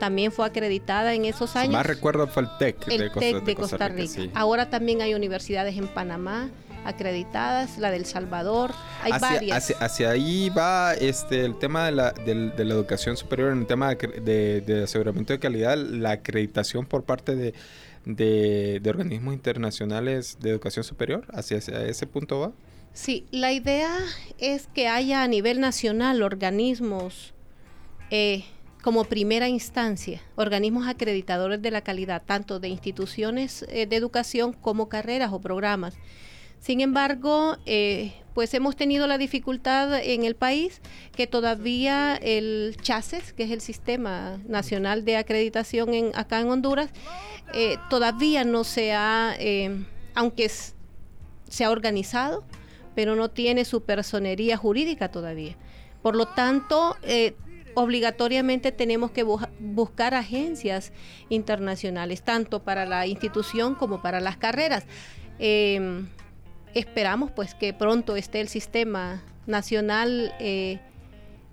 también 0.00 0.32
fue 0.32 0.44
acreditada 0.44 1.14
en 1.14 1.24
esos 1.24 1.54
años. 1.54 1.72
Más 1.72 1.86
recuerdo 1.86 2.26
fue 2.26 2.42
el 2.42 2.48
TEC, 2.58 2.84
de, 2.86 3.54
Costa, 3.54 3.88
Rica. 3.88 4.22
Ahora 4.34 4.68
también 4.68 5.02
hay 5.02 5.14
universidades 5.14 5.76
en 5.76 5.86
Panamá, 5.86 6.50
acreditadas, 6.84 7.78
la 7.78 7.90
del 7.90 8.06
Salvador, 8.06 8.72
hay 9.02 9.12
hacia, 9.12 9.28
varias. 9.28 9.74
Hacia, 9.80 10.10
ahí 10.10 10.50
va 10.50 10.94
este 10.94 11.44
el 11.44 11.58
tema 11.58 11.86
de 11.86 11.92
la, 11.92 12.12
de, 12.12 12.64
la 12.64 12.74
educación 12.74 13.16
superior, 13.16 13.52
en 13.52 13.60
el 13.60 13.66
tema 13.66 13.94
de, 13.94 14.82
aseguramiento 14.84 15.32
de 15.32 15.38
calidad, 15.38 15.76
la 15.76 16.12
acreditación 16.12 16.86
por 16.86 17.04
parte 17.04 17.34
de, 17.34 17.54
de, 18.04 18.82
organismos 18.88 19.34
internacionales 19.34 20.38
de 20.40 20.50
educación 20.50 20.84
superior, 20.84 21.26
hacia, 21.32 21.58
ese 21.58 22.06
punto 22.06 22.40
va. 22.40 22.52
Sí, 22.92 23.26
la 23.30 23.52
idea 23.52 23.90
es 24.38 24.68
que 24.68 24.88
haya 24.88 25.22
a 25.22 25.28
nivel 25.28 25.60
nacional 25.60 26.22
organismos 26.22 27.34
eh, 28.10 28.44
como 28.84 29.04
primera 29.04 29.48
instancia, 29.48 30.20
organismos 30.36 30.86
acreditadores 30.86 31.62
de 31.62 31.70
la 31.70 31.80
calidad, 31.80 32.22
tanto 32.24 32.60
de 32.60 32.68
instituciones 32.68 33.64
eh, 33.70 33.86
de 33.86 33.96
educación 33.96 34.52
como 34.52 34.90
carreras 34.90 35.32
o 35.32 35.40
programas 35.40 35.94
sin 36.64 36.80
embargo, 36.80 37.58
eh, 37.66 38.14
pues 38.32 38.54
hemos 38.54 38.74
tenido 38.74 39.06
la 39.06 39.18
dificultad 39.18 40.02
en 40.02 40.24
el 40.24 40.34
país 40.34 40.80
que 41.14 41.26
todavía 41.26 42.16
el 42.16 42.78
CHACES, 42.80 43.34
que 43.34 43.42
es 43.42 43.50
el 43.50 43.60
Sistema 43.60 44.40
Nacional 44.48 45.04
de 45.04 45.18
Acreditación 45.18 45.92
en, 45.92 46.12
acá 46.14 46.40
en 46.40 46.48
Honduras, 46.48 46.88
eh, 47.52 47.76
todavía 47.90 48.44
no 48.44 48.64
se 48.64 48.94
ha, 48.94 49.36
eh, 49.38 49.84
aunque 50.14 50.48
se 50.48 51.64
ha 51.64 51.70
organizado, 51.70 52.46
pero 52.94 53.14
no 53.14 53.30
tiene 53.30 53.66
su 53.66 53.82
personería 53.82 54.56
jurídica 54.56 55.10
todavía. 55.10 55.58
Por 56.00 56.16
lo 56.16 56.28
tanto, 56.28 56.96
obligatoriamente 57.74 58.72
tenemos 58.72 59.10
que 59.10 59.22
buscar 59.22 60.14
agencias 60.14 60.94
internacionales, 61.28 62.22
tanto 62.22 62.62
para 62.62 62.86
la 62.86 63.06
institución 63.06 63.74
como 63.74 64.00
para 64.00 64.18
las 64.20 64.38
carreras 64.38 64.86
esperamos 66.74 67.30
pues 67.30 67.54
que 67.54 67.72
pronto 67.72 68.16
esté 68.16 68.40
el 68.40 68.48
sistema 68.48 69.22
nacional 69.46 70.34
eh, 70.40 70.80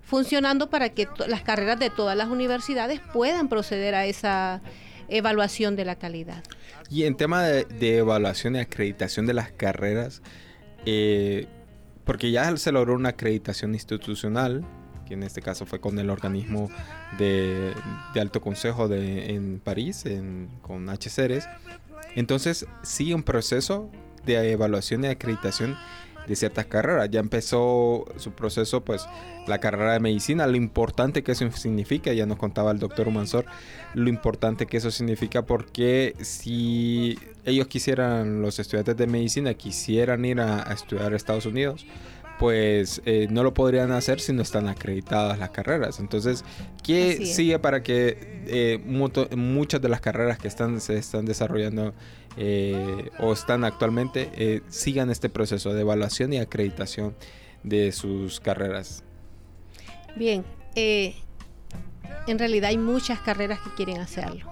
funcionando 0.02 0.68
para 0.68 0.90
que 0.90 1.08
las 1.28 1.42
carreras 1.42 1.78
de 1.78 1.90
todas 1.90 2.16
las 2.16 2.28
universidades 2.28 3.00
puedan 3.12 3.48
proceder 3.48 3.94
a 3.94 4.06
esa 4.06 4.60
evaluación 5.08 5.76
de 5.76 5.84
la 5.84 5.96
calidad. 5.96 6.42
Y 6.90 7.04
en 7.04 7.16
tema 7.16 7.42
de, 7.44 7.98
evaluación 7.98 8.56
y 8.56 8.60
acreditación 8.60 9.26
de 9.26 9.34
las 9.34 9.52
carreras, 9.52 10.22
eh, 10.84 11.46
porque 12.04 12.30
ya 12.30 12.54
se 12.56 12.72
logró 12.72 12.94
una 12.94 13.10
acreditación 13.10 13.74
institucional, 13.74 14.64
que 15.06 15.14
en 15.14 15.22
este 15.22 15.42
caso 15.42 15.66
fue 15.66 15.80
con 15.80 15.98
el 15.98 16.10
organismo 16.10 16.70
de, 17.18 17.72
alto 18.14 18.40
consejo 18.40 18.88
de, 18.88 19.34
en 19.34 19.60
París, 19.60 20.04
con 20.62 20.88
HCRs. 20.88 21.48
Entonces 22.14 22.66
sigue 22.82 23.14
un 23.14 23.22
proceso 23.22 23.90
de 24.24 24.52
evaluación 24.52 25.04
y 25.04 25.08
acreditación 25.08 25.76
de 26.26 26.36
ciertas 26.36 26.66
carreras. 26.66 27.10
Ya 27.10 27.20
empezó 27.20 28.04
su 28.16 28.32
proceso, 28.32 28.82
pues, 28.82 29.06
la 29.46 29.58
carrera 29.58 29.92
de 29.92 30.00
medicina, 30.00 30.46
lo 30.46 30.56
importante 30.56 31.22
que 31.22 31.32
eso 31.32 31.50
significa, 31.50 32.12
ya 32.12 32.26
nos 32.26 32.38
contaba 32.38 32.70
el 32.70 32.78
doctor 32.78 33.08
Humansor, 33.08 33.44
lo 33.94 34.08
importante 34.08 34.66
que 34.66 34.76
eso 34.76 34.90
significa 34.90 35.42
porque 35.42 36.14
si 36.20 37.18
ellos 37.44 37.66
quisieran, 37.66 38.40
los 38.40 38.58
estudiantes 38.58 38.96
de 38.96 39.06
medicina, 39.06 39.54
quisieran 39.54 40.24
ir 40.24 40.40
a, 40.40 40.68
a 40.68 40.72
estudiar 40.74 41.12
a 41.12 41.16
Estados 41.16 41.46
Unidos, 41.46 41.86
pues 42.42 43.02
eh, 43.04 43.28
no 43.30 43.44
lo 43.44 43.54
podrían 43.54 43.92
hacer 43.92 44.18
si 44.18 44.32
no 44.32 44.42
están 44.42 44.68
acreditadas 44.68 45.38
las 45.38 45.50
carreras. 45.50 46.00
Entonces, 46.00 46.44
¿qué 46.82 47.24
sigue 47.24 47.60
para 47.60 47.84
que 47.84 48.18
eh, 48.48 48.80
muchas 49.36 49.80
de 49.80 49.88
las 49.88 50.00
carreras 50.00 50.38
que 50.38 50.48
están, 50.48 50.80
se 50.80 50.96
están 50.96 51.24
desarrollando 51.24 51.94
eh, 52.36 53.10
o 53.18 53.32
están 53.32 53.64
actualmente 53.64 54.62
sigan 54.68 55.10
este 55.10 55.28
proceso 55.28 55.72
de 55.72 55.80
evaluación 55.82 56.32
y 56.32 56.38
acreditación 56.38 57.14
de 57.62 57.92
sus 57.92 58.40
carreras? 58.40 59.04
Bien, 60.16 60.44
en 60.74 62.38
realidad 62.38 62.70
hay 62.70 62.78
muchas 62.78 63.20
carreras 63.20 63.60
que 63.60 63.70
quieren 63.74 64.00
hacerlo, 64.00 64.50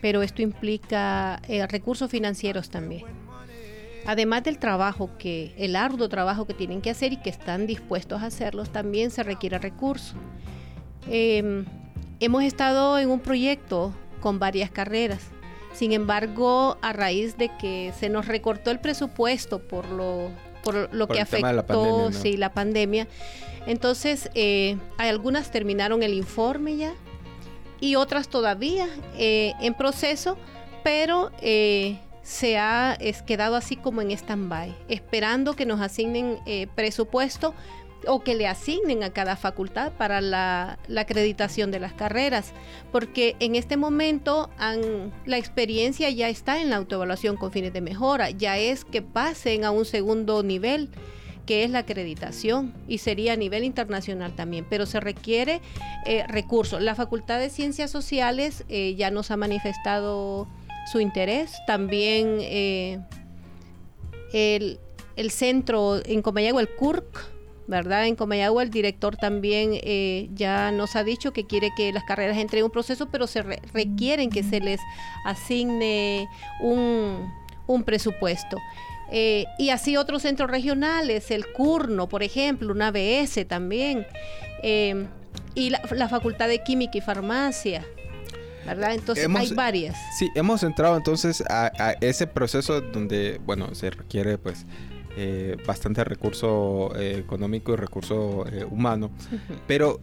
pero 0.00 0.22
esto 0.22 0.42
implica 0.42 1.40
recursos 1.68 2.10
financieros 2.10 2.70
también 2.70 3.04
además 4.06 4.44
del 4.44 4.58
trabajo 4.58 5.10
que, 5.18 5.52
el 5.58 5.76
arduo 5.76 6.08
trabajo 6.08 6.46
que 6.46 6.54
tienen 6.54 6.80
que 6.80 6.90
hacer 6.90 7.12
y 7.12 7.16
que 7.18 7.30
están 7.30 7.66
dispuestos 7.66 8.22
a 8.22 8.26
hacerlos, 8.26 8.70
también 8.70 9.10
se 9.10 9.22
requiere 9.22 9.58
recursos. 9.58 10.14
Em, 11.08 11.64
hemos 12.20 12.44
estado 12.44 12.98
en 12.98 13.10
un 13.10 13.20
proyecto 13.20 13.92
con 14.20 14.38
varias 14.38 14.70
carreras. 14.70 15.30
Sin 15.76 15.92
embargo, 15.92 16.78
a 16.80 16.94
raíz 16.94 17.36
de 17.36 17.50
que 17.58 17.92
se 18.00 18.08
nos 18.08 18.26
recortó 18.26 18.70
el 18.70 18.80
presupuesto 18.80 19.58
por 19.58 19.86
lo, 19.90 20.30
por 20.64 20.88
lo 20.94 21.06
que 21.06 21.20
afectó 21.20 21.52
la 21.52 21.66
pandemia, 21.66 22.38
la 22.38 22.52
pandemia, 22.54 23.08
entonces 23.66 24.30
eh, 24.32 24.78
algunas 24.96 25.50
terminaron 25.50 26.02
el 26.02 26.14
informe 26.14 26.76
ya 26.78 26.94
y 27.78 27.96
otras 27.96 28.28
todavía 28.28 28.88
eh, 29.18 29.52
en 29.60 29.74
proceso, 29.74 30.38
pero 30.82 31.30
eh, 31.42 31.98
se 32.22 32.56
ha 32.56 32.96
quedado 33.26 33.54
así 33.54 33.76
como 33.76 34.00
en 34.00 34.12
stand-by, 34.12 34.74
esperando 34.88 35.56
que 35.56 35.66
nos 35.66 35.82
asignen 35.82 36.38
presupuesto 36.74 37.54
o 38.06 38.20
que 38.20 38.34
le 38.34 38.46
asignen 38.46 39.02
a 39.02 39.10
cada 39.10 39.36
facultad 39.36 39.92
para 39.92 40.20
la, 40.20 40.78
acreditación 40.96 41.70
de 41.70 41.80
las 41.80 41.92
carreras, 41.92 42.52
porque 42.92 43.36
en 43.40 43.54
este 43.54 43.76
momento 43.76 44.50
la 45.24 45.38
experiencia 45.38 46.10
ya 46.10 46.28
está 46.28 46.60
en 46.60 46.70
la 46.70 46.76
autoevaluación 46.76 47.36
con 47.36 47.52
fines 47.52 47.72
de 47.72 47.80
mejora, 47.80 48.30
ya 48.30 48.58
es 48.58 48.84
que 48.84 49.02
pasen 49.02 49.64
a 49.64 49.70
un 49.70 49.84
segundo 49.84 50.42
nivel 50.42 50.90
que 51.46 51.62
es 51.62 51.70
la 51.70 51.80
acreditación 51.80 52.74
y 52.88 52.98
sería 52.98 53.34
a 53.34 53.36
nivel 53.36 53.64
internacional 53.64 54.34
también, 54.34 54.66
pero 54.68 54.84
se 54.84 54.98
requiere 54.98 55.60
eh, 56.04 56.24
recursos. 56.26 56.82
La 56.82 56.96
Facultad 56.96 57.38
de 57.38 57.50
Ciencias 57.50 57.90
Sociales 57.90 58.64
eh, 58.68 58.96
ya 58.96 59.12
nos 59.12 59.30
ha 59.30 59.36
manifestado 59.36 60.48
su 60.90 61.00
interés, 61.00 61.52
también 61.66 62.38
eh, 62.40 62.98
el, 64.32 64.80
el, 65.14 65.30
centro 65.30 66.04
en 66.04 66.20
Comayagua, 66.20 66.60
el 66.60 66.68
CURC, 66.68 67.35
¿verdad? 67.68 68.06
En 68.06 68.16
Comayagua 68.16 68.62
el 68.62 68.70
director 68.70 69.16
también 69.16 69.70
eh, 69.74 70.28
ya 70.34 70.70
nos 70.70 70.96
ha 70.96 71.04
dicho 71.04 71.32
que 71.32 71.46
quiere 71.46 71.70
que 71.76 71.92
las 71.92 72.04
carreras 72.04 72.36
entren 72.36 72.60
en 72.60 72.64
un 72.66 72.70
proceso, 72.70 73.08
pero 73.10 73.26
se 73.26 73.42
requieren 73.42 74.30
que 74.30 74.42
se 74.42 74.60
les 74.60 74.80
asigne 75.24 76.28
un, 76.60 77.32
presupuesto. 77.84 78.58
Eh, 79.10 79.44
y 79.58 79.70
así 79.70 79.96
otros 79.96 80.22
centros 80.22 80.50
regionales, 80.50 81.30
el 81.30 81.46
CURNO, 81.52 82.08
por 82.08 82.22
ejemplo, 82.22 82.72
una 82.72 82.88
ABS 82.88 83.46
también, 83.46 84.06
eh, 84.62 85.06
y 85.54 85.70
la, 85.70 86.08
Facultad 86.08 86.48
de 86.48 86.62
Química 86.62 86.98
y 86.98 87.00
Farmacia. 87.00 87.84
¿verdad? 88.64 88.94
Entonces 88.94 89.28
hay 89.32 89.52
varias. 89.54 89.96
Sí, 90.18 90.28
hemos 90.34 90.64
entrado 90.64 90.96
entonces 90.96 91.40
a, 91.48 91.70
a, 91.78 91.92
ese 92.00 92.26
proceso 92.26 92.80
donde, 92.80 93.40
bueno, 93.44 93.72
se 93.76 93.90
requiere 93.90 94.38
pues 94.38 94.66
eh, 95.18 95.56
bastante 95.66 96.04
recurso 96.04 96.94
eh, 96.94 97.16
económico 97.18 97.72
y 97.72 97.76
recurso 97.76 98.46
eh, 98.52 98.66
humano. 98.70 99.10
Pero, 99.66 99.98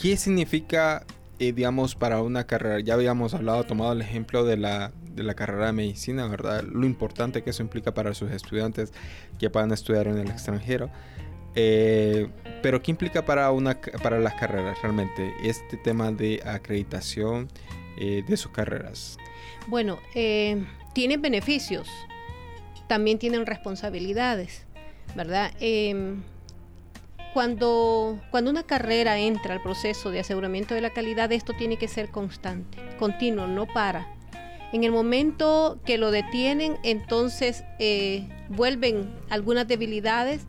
¿qué 0.00 0.16
significa, 0.16 1.04
digamos, 1.38 1.96
para 1.96 2.22
una 2.22 2.46
carrera? 2.46 2.78
Ya 2.78 2.94
habíamos 2.94 3.34
hablado, 3.34 3.64
tomado 3.64 3.92
el 3.92 4.00
ejemplo 4.00 4.44
de 4.44 4.56
la, 4.56 4.92
de 5.12 5.24
la 5.24 5.34
carrera 5.34 5.66
de 5.66 5.72
medicina, 5.72 6.28
¿verdad? 6.28 6.62
Lo 6.62 6.86
importante 6.86 7.42
que 7.42 7.50
eso 7.50 7.64
implica 7.64 7.94
para 7.94 8.14
sus 8.14 8.30
estudiantes 8.30 8.92
que 9.40 9.50
puedan 9.50 9.72
estudiar 9.72 10.06
en 10.06 10.18
el 10.18 10.30
extranjero. 10.30 10.88
pero 11.54 12.80
¿qué 12.80 12.92
implica 12.92 13.24
para, 13.24 13.50
una, 13.50 13.80
para 14.04 14.20
las 14.20 14.34
carreras 14.34 14.80
realmente 14.82 15.32
este 15.42 15.76
tema 15.78 16.12
de 16.12 16.40
acreditación 16.44 17.48
de 17.98 18.36
sus 18.36 18.52
carreras? 18.52 19.18
Bueno, 19.66 19.98
tiene 20.92 21.16
beneficios 21.16 21.88
también 22.88 23.18
tienen 23.18 23.46
responsabilidades, 23.46 24.66
¿verdad? 25.14 25.52
Em, 25.60 26.22
cuando, 27.32 28.20
cuando 28.30 28.50
una 28.50 28.62
carrera 28.62 29.18
entra 29.18 29.54
al 29.54 29.62
proceso 29.62 30.10
de 30.10 30.20
aseguramiento 30.20 30.74
de 30.74 30.80
la 30.80 30.90
calidad, 30.90 31.32
esto 31.32 31.52
tiene 31.52 31.76
que 31.76 31.88
ser 31.88 32.10
constante, 32.10 32.78
continuo, 32.98 33.46
no 33.46 33.66
para. 33.66 34.06
En 34.72 34.84
el 34.84 34.92
momento 34.92 35.78
que 35.84 35.98
lo 35.98 36.10
detienen, 36.10 36.76
entonces 36.82 37.64
eh, 37.78 38.28
vuelven 38.48 39.08
algunas 39.30 39.66
debilidades, 39.68 40.42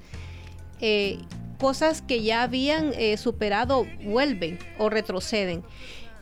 eh, 0.82 1.20
cosas 1.60 2.02
que 2.02 2.22
ya 2.22 2.44
habían 2.44 2.92
eh, 2.96 3.18
superado 3.18 3.86
vuelven 4.04 4.60
o 4.78 4.90
retroceden. 4.90 5.64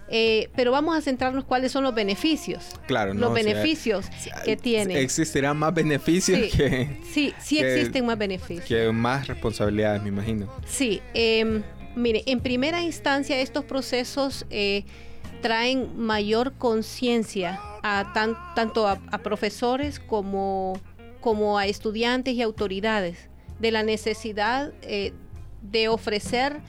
Eh, 0.10 0.50
pero 0.56 0.72
vamos 0.72 0.98
a 0.98 1.02
centrarnos 1.02 1.46
cuáles 1.46 1.72
son 1.72 1.84
los 1.84 1.96
beneficios. 1.96 2.66
Claro, 2.88 3.14
Los 3.14 3.34
beneficios 3.34 4.06
que 4.44 4.58
tiene. 4.58 5.00
¿Existirán 5.00 5.58
más 5.58 5.74
beneficios 5.74 6.40
que.? 6.54 7.00
Sí, 7.12 7.34
sí 7.40 7.60
existen 7.60 8.06
más 8.06 8.18
beneficios. 8.18 8.66
Que 8.66 8.92
más 8.92 9.28
responsabilidades, 9.28 10.02
me 10.02 10.10
imagino. 10.10 10.52
Sí. 10.68 11.02
Em, 11.14 11.64
mire, 11.96 12.24
en 12.26 12.42
primera 12.42 12.82
instancia, 12.82 13.40
estos 13.40 13.66
procesos 13.66 14.46
eh, 14.50 14.84
traen 15.42 15.98
mayor 15.98 16.54
conciencia 16.54 17.60
a 17.82 18.14
tanto 18.56 18.88
a, 18.88 18.98
profesores 19.20 20.00
como, 20.00 20.80
como 21.22 21.58
a 21.58 21.66
estudiantes 21.66 22.34
y 22.34 22.42
autoridades 22.42 23.30
de 23.60 23.72
la 23.72 23.84
necesidad 23.84 24.74
eh, 24.82 25.14
de 25.62 25.88
ofrecer 25.88 26.62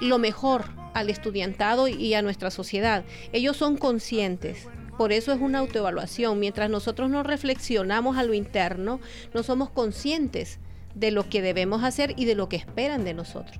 lo 0.00 0.18
mejor 0.18 0.64
al 0.96 1.10
estudiantado 1.10 1.88
y 1.88 2.14
a 2.14 2.22
nuestra 2.22 2.50
sociedad. 2.50 3.04
Ellos 3.34 3.58
son 3.58 3.76
conscientes. 3.76 4.66
Por 4.96 5.12
eso 5.12 5.30
es 5.30 5.40
una 5.42 5.58
autoevaluación. 5.58 6.40
Mientras 6.40 6.70
nosotros 6.70 7.10
no 7.10 7.22
reflexionamos 7.22 8.16
a 8.16 8.22
lo 8.22 8.32
interno, 8.32 8.98
no 9.34 9.42
somos 9.42 9.68
conscientes 9.68 10.58
de 10.94 11.10
lo 11.10 11.28
que 11.28 11.42
debemos 11.42 11.84
hacer 11.84 12.14
y 12.16 12.24
de 12.24 12.34
lo 12.34 12.48
que 12.48 12.56
esperan 12.56 13.04
de 13.04 13.12
nosotros. 13.12 13.58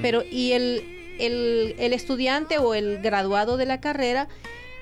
Pero, 0.00 0.22
y 0.22 0.52
el, 0.52 0.82
el, 1.18 1.92
estudiante 1.92 2.56
o 2.56 2.72
el 2.72 3.02
graduado 3.02 3.58
de 3.58 3.66
la 3.66 3.82
carrera, 3.82 4.26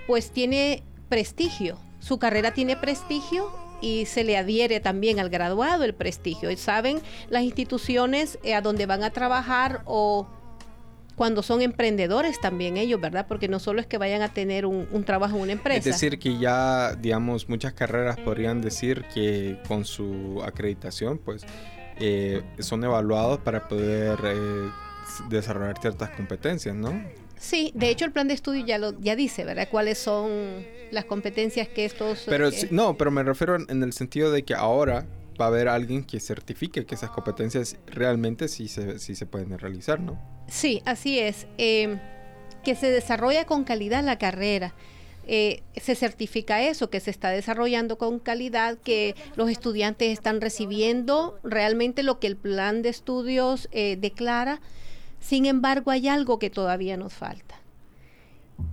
pues 0.07 0.31
tiene 0.31 0.85
prestigio. 1.09 1.77
Su 1.99 2.21
carrera 2.21 2.55
tiene 2.55 2.77
prestigio 2.77 3.51
y 3.81 4.07
se 4.07 4.23
le 4.23 4.37
adhiere 4.37 4.79
también 4.79 5.19
al 5.19 5.29
graduado 5.29 5.83
el 5.83 5.92
prestigio. 5.92 6.53
Y 6.53 6.57
saben 6.57 7.01
las 7.31 7.42
instituciones 7.42 8.38
eh, 8.45 8.55
a 8.55 8.61
donde 8.61 8.87
van 8.87 9.03
a 9.03 9.11
trabajar 9.11 9.83
o 9.87 10.29
cuando 11.16 11.42
son 11.42 11.62
emprendedores 11.62 12.38
también 12.40 12.76
ellos, 12.76 13.00
¿verdad? 13.00 13.26
Porque 13.26 13.48
no 13.48 13.59
solo 13.59 13.81
es 13.81 13.87
que 13.87 13.96
vayan 13.96 14.20
a 14.20 14.29
tener 14.29 14.66
un, 14.66 14.87
trabajo 15.05 15.37
en 15.37 15.42
una 15.42 15.52
empresa. 15.52 15.79
Es 15.79 15.85
decir, 15.85 16.18
que 16.18 16.38
ya, 16.38 16.94
digamos, 16.94 17.48
muchas 17.48 17.72
carreras 17.72 18.18
podrían 18.18 18.61
decir 18.61 19.05
que 19.14 19.59
con 19.66 19.87
su 19.87 20.42
acreditación, 20.44 21.18
pues, 21.18 21.44
eh, 21.98 22.42
son 22.59 22.85
evaluados 22.85 23.40
para 23.40 23.66
poder 23.66 24.18
eh, 24.24 24.70
desarrollar 25.31 25.81
ciertas 25.81 26.11
competencias, 26.11 26.76
¿no? 26.76 27.02
Sí, 27.38 27.72
de 27.74 27.88
hecho 27.88 28.05
el 28.05 28.12
plan 28.12 28.29
de 28.29 28.35
estudio 28.35 28.64
ya 28.64 28.76
lo 28.76 28.98
ya 29.00 29.16
dice, 29.16 29.44
¿verdad? 29.44 29.68
Cuáles 29.70 29.98
son 29.98 30.31
las 30.90 31.07
competencias 31.07 31.68
que 31.68 31.87
estos... 31.87 32.24
Pero 32.26 32.48
eh, 32.48 32.68
no, 32.70 32.96
pero 32.96 33.11
me 33.11 33.22
refiero 33.22 33.57
en 33.57 33.83
el 33.83 33.92
sentido 33.94 34.31
de 34.31 34.42
que 34.42 34.55
ahora 34.55 35.07
va 35.40 35.46
a 35.46 35.49
haber 35.49 35.68
alguien 35.68 36.05
que 36.05 36.20
certifique 36.20 36.87
que 36.87 36.94
esas 36.94 37.11
competencias 37.11 37.77
realmente 37.87 38.49
sí 38.49 38.68
se, 38.68 38.99
sí 38.99 39.14
se 39.14 39.27
pueden 39.27 39.59
realizar, 39.59 40.01
¿no? 40.01 40.18
Sí, 40.49 40.83
así 40.85 41.18
es. 41.18 41.46
Em, 41.59 41.99
que 42.64 42.75
se 42.75 42.90
desarrolla 42.90 43.46
con 43.46 43.64
calidad 43.64 44.03
la 44.03 44.18
carrera. 44.18 44.75
Eh, 45.29 45.62
se 45.81 45.96
certifica 45.96 46.62
eso, 46.62 46.88
que 46.88 47.01
se 47.01 47.11
está 47.11 47.31
desarrollando 47.31 47.99
con 47.99 48.20
calidad, 48.20 48.79
que 48.79 49.16
los 49.35 49.51
estudiantes 49.51 50.12
están 50.12 50.40
recibiendo 50.40 51.38
realmente 51.42 52.05
lo 52.05 52.20
que 52.20 52.29
el 52.29 52.37
plan 52.37 52.83
de 52.83 52.90
estudios 52.90 53.68
eh, 53.72 53.96
declara. 54.01 54.61
Sin 55.20 55.46
embargo, 55.46 55.90
hay 55.90 56.07
algo 56.09 56.38
que 56.38 56.51
todavía 56.51 56.96
nos 56.96 57.12
falta. 57.12 57.61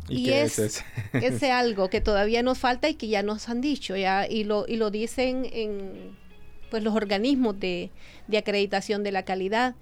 Y, 0.07 0.29
es, 0.29 0.59
ese 1.13 1.51
algo 1.51 1.89
que 1.89 2.01
todavía 2.01 2.43
nos 2.43 2.59
falta 2.59 2.87
y 2.87 2.95
que 2.95 3.07
ya 3.07 3.23
nos 3.23 3.49
han 3.49 3.61
dicho, 3.61 3.95
ya, 3.95 4.27
y 4.27 4.43
lo, 4.43 4.65
y 4.67 4.77
lo 4.77 4.91
dicen 4.91 5.47
en 5.51 6.15
pues 6.73 6.81
los 6.81 6.95
organismos 6.95 7.59
de, 7.59 7.91
acreditación 8.35 9.03
de 9.03 9.11
la 9.11 9.21
calidad. 9.21 9.75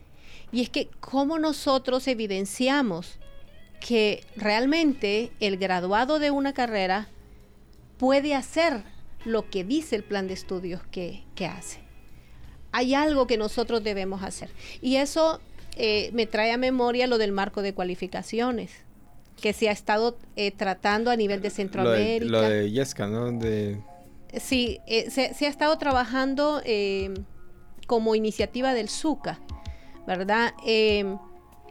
Y 0.52 0.62
es 0.62 0.70
que 0.70 0.90
cómo 1.00 1.40
nosotros 1.40 2.06
evidenciamos 2.10 3.18
que 3.80 4.26
realmente 4.36 5.32
el 5.40 5.56
graduado 5.56 6.20
de 6.20 6.32
una 6.32 6.52
carrera 6.52 7.08
puede 7.98 8.36
hacer 8.36 8.84
lo 9.24 9.50
que 9.50 9.64
dice 9.64 9.96
el 9.96 10.04
plan 10.04 10.28
de 10.28 10.34
estudios 10.34 10.82
que, 10.92 11.24
hace. 11.50 11.80
Hay 12.74 12.94
algo 12.94 13.26
que 13.26 13.38
nosotros 13.38 13.82
debemos 13.86 14.22
hacer. 14.22 14.50
Y 14.82 14.98
eso 14.98 15.40
eh, 15.78 16.10
me 16.12 16.26
trae 16.26 16.52
a 16.52 16.58
memoria 16.58 17.08
lo 17.08 17.18
del 17.18 17.32
marco 17.32 17.62
de 17.62 17.74
cualificaciones 17.74 18.72
que 19.42 19.54
se 19.54 19.70
ha 19.70 19.72
estado 19.72 20.18
eh, 20.36 20.52
tratando 20.52 21.10
a 21.10 21.16
nivel 21.16 21.42
de 21.42 21.52
Centroamérica. 21.52 22.30
Lo 22.30 22.42
de, 22.42 22.70
Yesca, 22.70 23.08
¿no? 23.08 23.32
De, 23.32 23.80
Sí, 24.40 24.80
eh, 24.88 25.10
se, 25.10 25.46
ha 25.46 25.50
estado 25.50 25.78
trabajando 25.78 26.62
eh, 26.64 27.14
como 27.88 28.16
iniciativa 28.16 28.74
del 28.74 28.90
SUCA, 28.90 29.40
¿verdad? 30.08 30.54
Eh, 30.66 31.18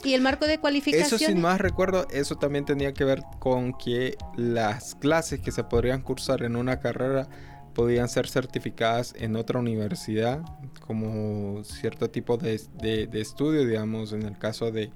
y 0.05 0.15
el 0.15 0.21
marco 0.21 0.47
de 0.47 0.59
cualificación. 0.59 1.07
Eso 1.07 1.19
sin 1.19 1.41
más 1.41 1.61
recuerdo, 1.61 2.07
eso 2.11 2.37
también 2.37 2.65
tenía 2.65 2.93
que 2.93 3.05
ver 3.05 3.23
con 3.39 3.73
que 3.73 4.17
las 4.37 4.95
clases 4.95 5.41
que 5.41 5.53
se 5.53 5.65
podrían 5.65 6.03
cursar 6.03 6.43
en 6.43 6.57
una 6.57 6.81
carrera 6.81 7.29
podían 7.75 8.09
ser 8.09 8.29
certificadas 8.29 9.15
en 9.17 9.37
otra 9.37 9.59
universidad 9.59 10.43
como 10.87 11.63
cierto 11.65 12.11
tipo 12.11 12.37
de, 12.37 12.61
estudio, 13.13 13.65
digamos, 13.65 14.13
en 14.13 14.23
el 14.23 14.37
caso 14.39 14.71
de... 14.71 14.91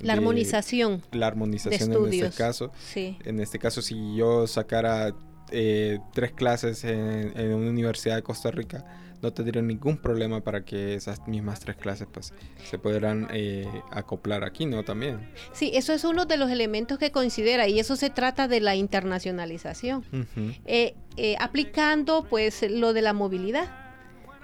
La 0.00 0.14
armonización. 0.14 1.02
La 1.12 1.28
armonización 1.28 1.92
en 1.92 2.12
este 2.12 2.36
caso. 2.36 2.72
Sí. 2.78 3.18
En 3.24 3.38
este 3.38 3.58
caso, 3.58 3.82
si 3.82 4.16
yo 4.16 4.46
sacara 4.46 5.14
eh, 5.50 5.98
tres 6.12 6.32
clases 6.32 6.84
en, 6.84 7.32
en 7.36 7.54
una 7.54 7.70
universidad 7.70 8.16
de 8.16 8.22
Costa 8.22 8.50
Rica, 8.50 8.84
no 9.22 9.32
tendría 9.32 9.62
ningún 9.62 9.96
problema 9.96 10.40
para 10.40 10.64
que 10.64 10.94
esas 10.94 11.26
mismas 11.28 11.60
tres 11.60 11.76
clases 11.76 12.08
pues 12.12 12.34
se 12.68 12.78
pudieran 12.78 13.28
eh, 13.32 13.66
acoplar 13.90 14.42
aquí, 14.44 14.66
¿no? 14.66 14.82
También. 14.82 15.30
Sí, 15.52 15.70
eso 15.74 15.92
es 15.92 16.04
uno 16.04 16.26
de 16.26 16.36
los 16.36 16.50
elementos 16.50 16.98
que 16.98 17.12
considera 17.12 17.68
y 17.68 17.78
eso 17.78 17.94
se 17.94 18.10
trata 18.10 18.48
de 18.48 18.60
la 18.60 18.74
internacionalización, 18.74 20.04
eh, 20.66 20.96
eh, 21.16 21.36
aplicando 21.38 22.26
pues 22.28 22.68
lo 22.68 22.92
de 22.92 23.02
la 23.02 23.12
movilidad. 23.12 23.81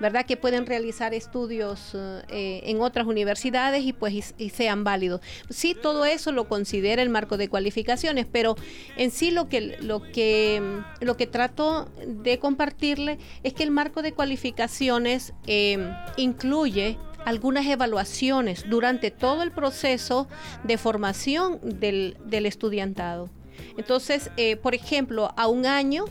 ¿Verdad? 0.00 0.26
Que 0.26 0.36
pueden 0.36 0.66
realizar 0.66 1.14
estudios 1.14 1.94
eh, 1.94 2.60
en 2.64 2.80
otras 2.80 3.06
universidades 3.06 3.84
y 3.84 3.92
pues 3.92 4.34
y, 4.38 4.50
sean 4.50 4.84
válidos. 4.84 5.20
Sí, 5.50 5.74
todo 5.74 6.04
eso 6.04 6.32
lo 6.32 6.48
considera 6.48 7.02
el 7.02 7.10
marco 7.10 7.36
de 7.36 7.48
cualificaciones, 7.48 8.26
pero 8.30 8.56
en 8.96 9.10
sí 9.10 9.30
lo 9.30 9.48
que 9.48 9.78
lo 9.80 10.02
que 10.02 10.62
lo 11.00 11.16
que 11.16 11.26
trato 11.26 11.88
de 12.06 12.38
compartirle 12.38 13.18
es 13.42 13.54
que 13.54 13.62
el 13.62 13.70
marco 13.70 14.02
de 14.02 14.12
cualificaciones 14.12 15.34
eh, 15.46 15.78
incluye 16.16 16.98
algunas 17.24 17.66
evaluaciones 17.66 18.64
durante 18.68 19.10
todo 19.10 19.42
el 19.42 19.50
proceso 19.50 20.28
de 20.64 20.78
formación 20.78 21.58
del, 21.62 22.16
del 22.24 22.46
estudiantado. 22.46 23.28
Entonces, 23.76 24.30
eh, 24.36 24.56
por 24.56 24.74
ejemplo, 24.74 25.32
a 25.36 25.46
un 25.48 25.66
año, 25.66 26.04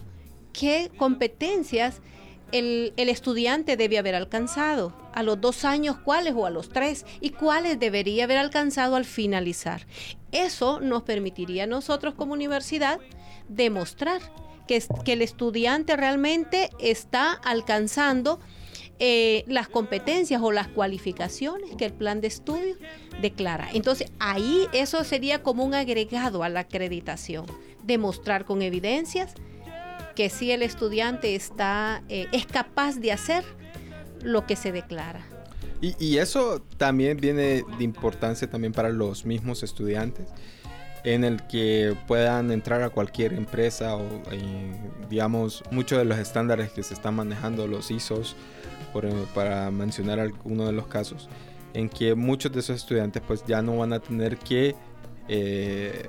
¿qué 0.54 0.92
competencias 0.98 2.02
el, 2.52 2.94
estudiante 2.98 3.78
debe 3.78 3.98
haber 3.98 4.16
alcanzado, 4.16 4.94
a 5.14 5.24
los 5.24 5.42
dos 5.42 5.66
años 5.66 5.98
cuáles 5.98 6.34
o 6.36 6.46
a 6.46 6.50
los 6.50 6.70
tres, 6.70 7.06
y 7.22 7.32
cuáles 7.32 7.80
debería 7.80 8.26
haber 8.26 8.38
alcanzado 8.38 8.96
al 8.96 9.06
finalizar. 9.06 9.86
Eso 10.32 10.80
nos 10.80 11.04
permitiría 11.04 11.64
a 11.64 11.68
nosotros 11.68 12.14
como 12.14 12.34
universidad 12.34 13.00
demostrar 13.50 14.22
que, 14.68 14.84
el 15.06 15.22
estudiante 15.22 15.96
realmente 15.96 16.70
está 16.80 17.32
alcanzando 17.32 18.40
eh, 19.00 19.44
las 19.48 19.70
competencias 19.70 20.42
o 20.42 20.52
las 20.52 20.68
cualificaciones 20.68 21.76
que 21.78 21.86
el 21.86 21.94
plan 21.94 22.20
de 22.20 22.28
estudio 22.28 22.76
declara. 23.22 23.70
Entonces 23.74 24.12
ahí 24.20 24.68
eso 24.74 25.04
sería 25.04 25.42
como 25.42 25.64
un 25.64 25.74
agregado 25.74 26.44
a 26.44 26.50
la 26.50 26.62
acreditación, 26.62 27.46
demostrar 27.84 28.44
con 28.44 28.62
evidencias 28.62 29.36
que 30.18 30.32
si 30.32 30.52
el 30.52 30.64
estudiante 30.64 31.36
está, 31.36 32.02
eh, 32.10 32.26
es 32.32 32.48
capaz 32.48 32.96
de 32.96 33.12
hacer 33.12 33.44
lo 34.24 34.48
que 34.48 34.56
se 34.56 34.72
declara. 34.72 35.24
Y, 35.80 36.18
eso 36.18 36.60
también 36.78 37.18
viene 37.18 37.64
de 37.78 37.84
importancia 37.84 38.50
también 38.50 38.74
para 38.74 38.90
los 38.90 39.28
mismos 39.28 39.62
estudiantes, 39.62 40.26
en 41.04 41.24
el 41.24 41.46
que 41.46 41.96
puedan 42.08 42.50
entrar 42.50 42.82
a 42.82 42.90
cualquier 42.90 43.34
empresa 43.34 43.96
o, 43.96 44.08
digamos, 45.08 45.64
muchos 45.70 46.00
de 46.00 46.06
los 46.06 46.18
estándares 46.18 46.72
que 46.72 46.82
se 46.82 46.96
están 46.96 47.14
manejando, 47.14 47.68
los 47.68 47.92
ISOs, 47.92 48.36
para 49.36 49.70
mencionar 49.70 50.20
algunos 50.20 50.66
de 50.66 50.74
los 50.74 50.88
casos, 50.88 51.30
en 51.76 51.90
que 51.90 52.16
muchos 52.16 52.52
de 52.52 52.62
esos 52.62 52.78
estudiantes 52.78 53.22
pues 53.22 53.44
ya 53.46 53.62
no 53.62 53.78
van 53.78 53.94
a 53.94 54.00
tener 54.00 54.40
que 54.40 54.76
eh, 55.28 56.08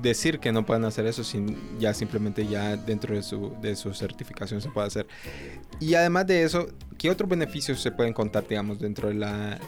decir 0.00 0.38
que 0.38 0.52
no 0.52 0.64
pueden 0.64 0.84
hacer 0.84 1.06
eso 1.06 1.24
sin 1.24 1.56
ya 1.78 1.94
simplemente 1.94 2.46
ya 2.46 2.76
dentro 2.76 3.14
de 3.14 3.22
su, 3.22 3.54
de 3.60 3.76
su 3.76 3.92
certificación 3.94 4.60
se 4.60 4.68
puede 4.70 4.86
hacer. 4.86 5.06
Y 5.80 5.94
además 5.94 6.26
de 6.26 6.42
eso, 6.42 6.68
¿qué 6.96 7.10
otros 7.10 7.28
beneficios 7.28 7.80
se 7.80 7.90
pueden 7.90 8.12
contar, 8.12 8.46
digamos, 8.46 8.78
dentro 8.78 9.08
de 9.08 9.14
la 9.14 9.58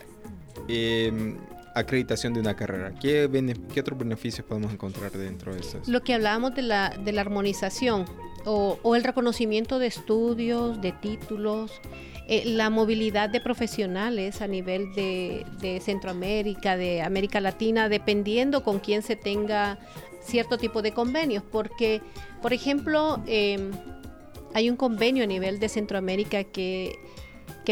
em, 0.69 1.37
acreditación 1.75 2.35
de 2.35 2.41
una 2.41 2.55
carrera? 2.55 2.93
¿Qué, 3.01 3.29
¿Qué, 3.73 3.81
otros 3.81 3.99
beneficios 3.99 4.47
podemos 4.47 4.73
encontrar 4.73 5.13
dentro 5.13 5.55
de 5.55 5.61
eso? 5.61 5.81
Lo 5.87 6.03
que 6.03 6.15
hablábamos 6.15 6.55
de 6.55 6.63
la, 6.63 6.91
de 6.91 7.13
la 7.13 7.21
armonización 7.21 8.05
o, 8.45 8.79
o 8.83 8.97
el 8.97 9.05
reconocimiento 9.05 9.79
de 9.79 9.87
estudios, 9.87 10.81
de 10.81 10.93
títulos. 10.93 11.81
Eh, 12.33 12.45
la 12.45 12.71
movilidad 12.71 13.29
de 13.29 13.41
profesionales 13.41 14.41
a 14.41 14.47
nivel 14.47 14.95
de, 14.95 15.45
de, 15.61 15.81
Centroamérica, 15.81 16.77
de 16.77 17.03
América 17.03 17.41
Latina, 17.41 17.89
dependiendo 17.89 18.63
con 18.63 18.79
quién 18.79 19.03
se 19.03 19.17
tenga 19.17 19.81
cierto 20.21 20.59
tipo 20.59 20.83
de 20.83 20.93
convenios, 20.93 21.43
porque, 21.43 22.03
por 22.43 22.53
ejemplo, 22.53 23.23
em, 23.27 23.71
hay 24.55 24.71
un 24.71 24.77
convenio 24.77 25.25
a 25.25 25.27
nivel 25.27 25.59
de 25.59 25.69
Centroamérica 25.69 26.45
que, 26.45 26.99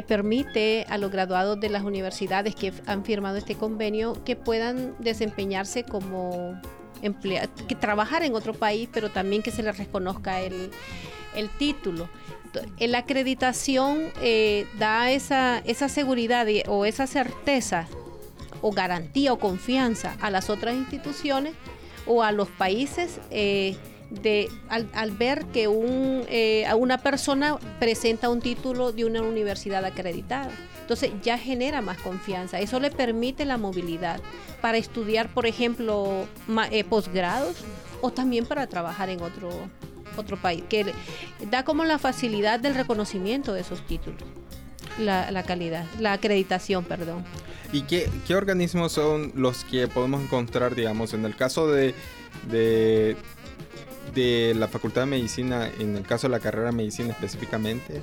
permite 0.07 0.87
a 0.89 0.97
los 0.97 1.11
graduados 1.11 1.59
de 1.59 1.69
las 1.71 1.83
universidades 1.83 2.55
que 2.55 2.73
han 2.87 3.05
firmado 3.05 3.37
este 3.37 3.57
convenio 3.57 4.13
que 4.25 4.37
puedan 4.37 4.95
desempeñarse 5.01 5.83
como 5.83 6.57
empleados, 7.03 7.51
que 7.67 7.75
trabajar 7.75 8.23
en 8.23 8.33
otro 8.37 8.55
país, 8.55 8.89
pero 8.93 9.11
también 9.11 9.43
que 9.43 9.51
se 9.51 9.65
les 9.65 9.77
reconozca 9.77 10.41
el, 10.41 10.71
el 11.35 11.51
título. 11.51 12.09
La 12.79 12.99
acreditación 12.99 14.13
eh, 14.23 14.69
da 14.79 15.11
esa, 15.11 15.59
esa 15.65 15.89
seguridad 15.89 16.47
o 16.69 16.85
esa 16.85 17.09
certeza 17.09 17.89
o 18.63 18.71
garantía 18.71 19.33
o 19.33 19.39
confianza 19.41 20.17
a 20.21 20.31
las 20.31 20.49
otras 20.49 20.77
instituciones 20.77 21.55
o 22.09 22.23
a 22.23 22.33
los 22.33 22.49
países 22.49 23.21
eh, 23.31 23.77
de, 24.11 24.49
al, 24.69 25.11
ver 25.13 25.45
que 25.47 25.69
un, 25.69 26.25
eh, 26.29 26.67
una 26.77 26.99
persona 26.99 27.59
presenta 27.79 28.31
un 28.31 28.41
título 28.41 28.93
de 28.93 29.05
una 29.05 29.23
universidad 29.23 29.85
acreditada. 29.85 30.51
Entonces 30.81 31.13
ya 31.23 31.37
genera 31.37 31.83
más 31.83 31.99
confianza. 31.99 32.59
Eso 32.59 32.81
le 32.81 32.91
permite 32.91 33.45
la 33.45 33.59
movilidad 33.59 34.21
para 34.63 34.79
estudiar, 34.79 35.29
por 35.29 35.47
ejemplo, 35.47 36.27
eh, 36.71 36.85
posgrados 36.85 37.57
o 38.01 38.11
también 38.11 38.47
para 38.47 38.67
trabajar 38.67 39.11
en 39.11 39.21
otro, 39.21 39.51
otro 40.17 40.41
país, 40.41 40.65
que 40.71 40.87
da 41.51 41.65
como 41.65 41.85
la 41.85 41.99
facilidad 41.99 42.59
del 42.59 42.75
reconocimiento 42.75 43.53
de 43.53 43.61
esos 43.61 43.87
títulos. 43.87 44.23
La, 44.99 45.31
la 45.31 45.43
calidad, 45.45 45.87
la 46.01 46.13
acreditación, 46.15 46.85
perdón. 46.85 47.25
¿Y 47.73 47.83
qué, 47.83 48.09
qué, 48.27 48.35
organismos 48.35 48.93
son 48.93 49.33
los 49.35 49.65
que 49.65 49.89
podemos 49.89 50.23
encontrar, 50.23 50.75
digamos, 50.75 51.13
en 51.13 51.25
el 51.25 51.37
caso 51.37 51.71
de, 51.71 51.95
de, 54.15 54.55
la 54.57 54.69
Facultad 54.69 55.03
de 55.03 55.07
Medicina, 55.07 55.71
en 55.79 55.97
el 55.97 56.03
caso 56.05 56.29
de 56.29 56.33
la 56.33 56.41
carrera 56.41 56.71
de 56.71 56.77
Medicina 56.77 57.11
específicamente, 57.11 58.03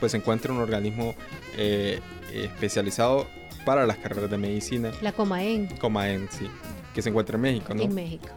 pues 0.00 0.12
se 0.12 0.18
encuentra 0.18 0.52
un 0.52 0.60
organismo 0.60 1.14
eh, 1.56 2.00
especializado 2.32 3.26
para 3.64 3.86
las 3.86 3.96
carreras 3.96 4.30
de 4.30 4.38
medicina. 4.38 4.92
La 5.02 5.12
Comaen. 5.12 5.66
Comaen, 5.78 6.28
sí, 6.30 6.46
que 6.94 7.02
se 7.02 7.08
encuentra 7.08 7.36
en 7.36 7.42
México, 7.42 7.74
¿no? 7.74 7.82
En 7.82 7.94
México. 7.94 8.28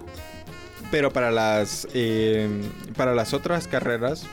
Pero 0.89 1.13
para 1.13 1.29
las, 1.29 1.87
eh, 1.93 2.49
para 2.95 3.13
las 3.13 3.33
otras 3.33 3.67
carreras, 3.67 4.25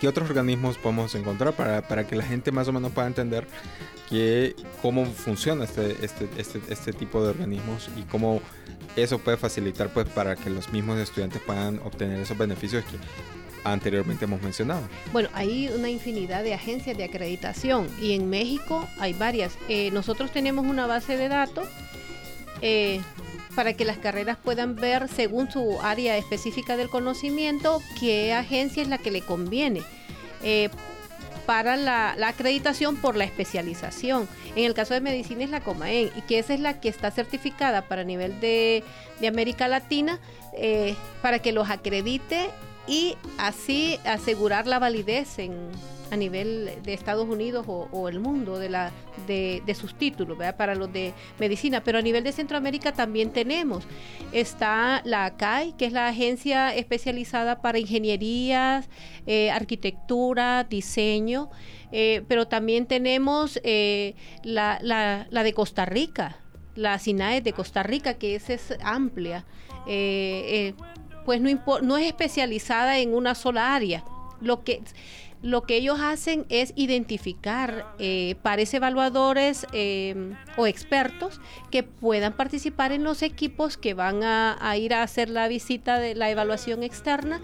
¿qué 0.00 0.08
otros 0.08 0.28
organismos 0.28 0.78
podemos 0.78 1.14
encontrar 1.14 1.54
para, 1.54 1.82
para 1.82 2.06
que 2.06 2.16
la 2.16 2.24
gente 2.24 2.52
más 2.52 2.68
o 2.68 2.72
menos 2.72 2.92
pueda 2.92 3.06
entender 3.06 3.46
que 4.08 4.54
cómo 4.82 5.06
funciona 5.06 5.64
este, 5.64 5.96
este, 6.04 6.28
este, 6.36 6.60
este 6.68 6.92
tipo 6.92 7.22
de 7.22 7.30
organismos 7.30 7.88
y 7.96 8.02
cómo 8.02 8.40
eso 8.94 9.18
puede 9.18 9.36
facilitar 9.36 9.88
pues 9.92 10.08
para 10.08 10.36
que 10.36 10.50
los 10.50 10.72
mismos 10.72 10.98
estudiantes 10.98 11.42
puedan 11.42 11.78
obtener 11.80 12.20
esos 12.20 12.38
beneficios 12.38 12.84
que 12.84 12.96
anteriormente 13.64 14.24
hemos 14.24 14.40
mencionado. 14.42 14.82
Bueno, 15.12 15.28
hay 15.32 15.68
una 15.68 15.90
infinidad 15.90 16.44
de 16.44 16.54
agencias 16.54 16.96
de 16.96 17.04
acreditación 17.04 17.88
y 18.00 18.14
en 18.14 18.30
México 18.30 18.88
hay 18.98 19.12
varias. 19.12 19.58
Eh, 19.68 19.90
nosotros 19.90 20.30
tenemos 20.30 20.64
una 20.66 20.86
base 20.86 21.16
de 21.16 21.28
datos 21.28 21.68
eh, 22.62 23.00
para 23.56 23.72
que 23.72 23.86
las 23.86 23.96
carreras 23.96 24.36
puedan 24.36 24.76
ver 24.76 25.08
según 25.08 25.50
su 25.50 25.80
área 25.80 26.16
específica 26.18 26.76
del 26.76 26.90
conocimiento 26.90 27.80
qué 27.98 28.34
agencia 28.34 28.82
es 28.82 28.88
la 28.88 28.98
que 28.98 29.10
le 29.10 29.22
conviene. 29.22 29.82
Eh, 30.42 30.68
para 31.46 31.76
la, 31.76 32.16
acreditación 32.26 32.96
por 32.96 33.16
la 33.16 33.24
especialización. 33.24 34.28
En 34.56 34.64
el 34.64 34.74
caso 34.74 34.94
de 34.94 35.00
medicina 35.00 35.44
es 35.44 35.50
la 35.50 35.60
COMAEN, 35.60 36.10
y 36.16 36.22
que 36.22 36.40
esa 36.40 36.54
es 36.54 36.60
la 36.60 36.80
que 36.80 36.88
está 36.88 37.12
certificada 37.12 37.82
para 37.82 38.04
nivel 38.04 38.38
de, 38.40 38.82
América 39.26 39.68
Latina 39.68 40.18
eh, 40.52 40.94
para 41.22 41.38
que 41.38 41.52
los 41.52 41.70
acredite 41.70 42.50
y 42.86 43.16
así 43.38 43.98
asegurar 44.04 44.66
la 44.66 44.78
validez 44.78 45.38
en, 45.38 45.56
a 46.10 46.16
nivel 46.16 46.70
de 46.82 46.94
Estados 46.94 47.28
Unidos 47.28 47.66
o, 47.68 48.08
el 48.08 48.20
mundo 48.20 48.58
de, 48.58 48.68
la, 48.68 48.92
de, 49.26 49.76
sus 49.78 49.96
títulos, 49.96 50.38
para 50.56 50.74
los 50.74 50.92
de 50.92 51.12
medicina, 51.38 51.82
pero 51.82 51.98
a 51.98 52.02
nivel 52.02 52.24
de 52.24 52.32
Centroamérica 52.32 52.92
también 52.92 53.30
tenemos. 53.30 53.84
Está 54.32 55.02
la 55.04 55.24
ACAI, 55.26 55.76
que 55.76 55.86
es 55.86 55.92
la 55.92 56.08
agencia 56.08 56.74
especializada 56.74 57.60
para 57.60 57.78
ingenierías, 57.78 58.88
eh, 59.26 59.50
arquitectura, 59.50 60.64
diseño, 60.64 61.50
eh, 61.92 62.22
pero 62.28 62.46
también 62.46 62.86
tenemos 62.86 63.60
eh, 63.64 64.14
la, 64.42 64.78
la, 64.82 65.26
la, 65.30 65.42
de 65.42 65.52
Costa 65.52 65.84
Rica, 65.84 66.36
la 66.74 66.98
SINAE 66.98 67.40
de 67.40 67.52
Costa 67.52 67.82
Rica, 67.82 68.14
que 68.14 68.36
es, 68.36 68.74
amplia. 68.82 69.44
pues 71.24 71.40
no, 71.40 71.50
no 71.82 71.96
es 71.96 72.06
especializada 72.06 72.98
en 72.98 73.14
una 73.14 73.34
sola 73.34 73.74
área. 73.74 74.04
Lo 74.40 74.64
que 74.64 74.82
lo 75.42 75.62
que 75.62 75.76
ellos 75.76 75.98
hacen 76.00 76.46
es 76.48 76.72
identificar 76.76 77.86
eh, 77.98 78.36
pares 78.42 78.72
evaluadores 78.74 79.66
em, 79.72 80.34
o 80.56 80.66
expertos 80.66 81.40
que 81.70 81.82
puedan 81.82 82.32
participar 82.32 82.92
en 82.92 83.04
los 83.04 83.22
equipos 83.22 83.76
que 83.76 83.94
van 83.94 84.22
a, 84.22 84.76
ir 84.76 84.94
a 84.94 85.02
hacer 85.02 85.28
la 85.28 85.48
visita 85.48 85.98
de 85.98 86.14
la 86.14 86.30
evaluación 86.30 86.82
externa 86.82 87.40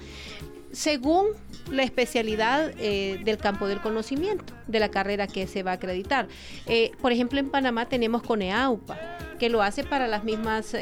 según 0.73 1.27
la 1.71 1.83
especialidad 1.83 2.73
eh, 2.79 3.21
del 3.25 3.37
campo 3.37 3.67
del 3.67 3.83
conocimiento, 3.83 4.55
de 4.67 4.81
la 4.81 4.91
carrera 4.91 5.27
que 5.27 5.47
se 5.47 5.63
va 5.63 5.73
a 5.73 5.75
acreditar. 5.75 6.29
Eh, 6.67 6.93
por 7.03 7.13
ejemplo, 7.13 7.39
en 7.39 7.51
Panamá 7.51 7.91
tenemos 7.91 8.23
CONEAUPA, 8.23 8.99
que 9.39 9.51
lo 9.51 9.63
hace 9.63 9.85
para 9.85 10.09
las 10.09 10.25
mismas 10.25 10.75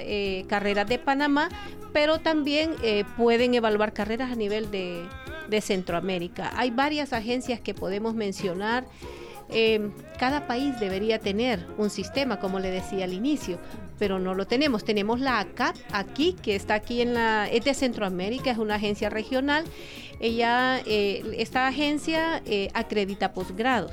carreras 0.46 0.86
de 0.86 0.98
Panamá, 0.98 1.48
pero 1.92 2.20
también 2.20 2.76
pueden 3.16 3.54
evaluar 3.54 3.92
carreras 3.92 4.30
a 4.30 4.36
nivel 4.36 4.70
de, 4.70 5.04
de 5.50 5.60
Centroamérica. 5.60 6.52
Hay 6.56 6.70
varias 6.70 7.12
agencias 7.12 7.60
que 7.60 7.74
podemos 7.74 8.14
mencionar. 8.14 8.86
Eh, 9.52 9.90
cada 10.18 10.46
país 10.46 10.78
debería 10.78 11.18
tener 11.18 11.66
un 11.76 11.90
sistema, 11.90 12.38
como 12.38 12.60
le 12.60 12.70
decía 12.70 13.04
al 13.04 13.12
inicio, 13.12 13.58
pero 13.98 14.18
no 14.18 14.34
lo 14.34 14.46
tenemos. 14.46 14.84
Tenemos 14.84 15.20
la 15.20 15.40
ACAP 15.40 15.76
aquí, 15.92 16.36
que 16.40 16.54
está 16.54 16.74
aquí 16.74 17.02
en 17.02 17.14
la, 17.14 17.48
es 17.48 17.64
de 17.64 17.74
Centroamérica, 17.74 18.50
es 18.50 18.58
una 18.58 18.76
agencia 18.76 19.10
regional. 19.10 19.64
Ella, 20.20 20.80
eh, 20.86 21.22
esta 21.36 21.66
agencia 21.66 22.42
eh, 22.46 22.68
acredita 22.74 23.32
posgrados, 23.32 23.92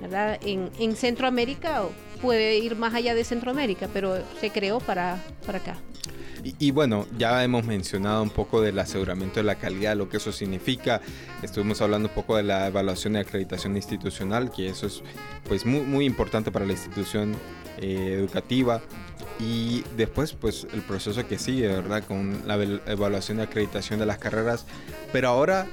¿verdad? 0.00 0.38
En, 0.42 0.70
en 0.78 0.96
Centroamérica 0.96 1.82
puede 2.22 2.56
ir 2.56 2.74
más 2.74 2.94
allá 2.94 3.14
de 3.14 3.22
Centroamérica, 3.22 3.88
pero 3.92 4.16
se 4.40 4.48
creó 4.50 4.80
para, 4.80 5.22
para 5.44 5.58
acá. 5.58 5.76
Y, 6.44 6.72
bueno, 6.72 7.06
ya 7.16 7.42
hemos 7.42 7.64
mencionado 7.64 8.22
un 8.22 8.28
poco 8.28 8.60
del 8.60 8.78
aseguramiento 8.78 9.40
de 9.40 9.44
la 9.44 9.54
calidad, 9.54 9.96
lo 9.96 10.10
que 10.10 10.18
eso 10.18 10.30
significa. 10.30 11.00
Estuvimos 11.42 11.80
hablando 11.80 12.08
un 12.08 12.14
poco 12.14 12.36
de 12.36 12.42
la 12.42 12.66
evaluación 12.66 13.14
de 13.14 13.20
acreditación 13.20 13.76
institucional, 13.76 14.50
que 14.50 14.68
eso 14.68 14.86
es 14.86 15.02
pues 15.48 15.64
muy, 15.64 15.80
muy 15.80 16.04
importante 16.04 16.50
para 16.50 16.66
la 16.66 16.72
institución 16.72 17.34
eh, 17.78 18.16
educativa. 18.18 18.82
Y 19.40 19.84
después, 19.96 20.34
pues 20.34 20.66
el 20.74 20.82
proceso 20.82 21.26
que 21.26 21.38
sigue, 21.38 21.66
¿verdad? 21.66 22.04
Con 22.04 22.46
la 22.46 22.56
evaluación 22.56 23.38
de 23.38 23.44
acreditación 23.44 23.98
de 23.98 24.06
las 24.06 24.18
carreras. 24.18 24.66
Pero 25.12 25.28
ahora 25.28 25.66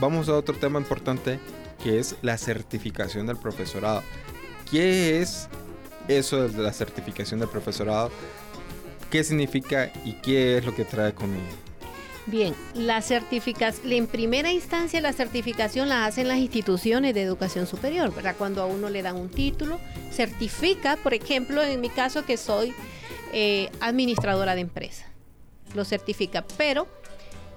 vamos 0.00 0.28
a 0.28 0.36
otro 0.36 0.54
tema 0.54 0.78
importante, 0.78 1.40
que 1.82 1.98
es 1.98 2.14
la 2.22 2.38
certificación 2.38 3.26
del 3.26 3.38
profesorado. 3.38 4.02
¿Qué 4.70 5.20
es 5.20 5.48
eso 6.06 6.48
de 6.48 6.62
la 6.62 6.72
certificación 6.72 7.40
del 7.40 7.48
profesorado? 7.48 8.10
Qué 9.12 9.22
significa 9.22 9.92
y 10.06 10.14
qué 10.14 10.56
es 10.56 10.64
lo 10.64 10.74
que 10.74 10.86
trae 10.86 11.12
conmigo. 11.12 11.44
Bien, 12.24 12.54
la 12.74 13.02
certificación, 13.02 13.92
en 13.92 14.06
primera 14.06 14.50
instancia 14.50 15.02
la 15.02 15.12
certificación 15.12 15.88
la 15.90 16.06
hacen 16.06 16.28
las 16.28 16.38
instituciones 16.38 17.12
de 17.14 17.20
educación 17.20 17.66
superior, 17.66 18.14
¿verdad? 18.14 18.36
Cuando 18.38 18.62
a 18.62 18.66
uno 18.66 18.88
le 18.88 19.02
dan 19.02 19.16
un 19.16 19.28
título, 19.28 19.78
certifica, 20.10 20.96
por 20.96 21.12
ejemplo, 21.12 21.62
en 21.62 21.80
mi 21.80 21.90
caso 21.90 22.24
que 22.24 22.38
soy 22.38 22.72
eh, 23.34 23.68
administradora 23.80 24.54
de 24.54 24.62
empresa, 24.62 25.04
lo 25.74 25.84
certifica, 25.84 26.46
pero 26.56 26.86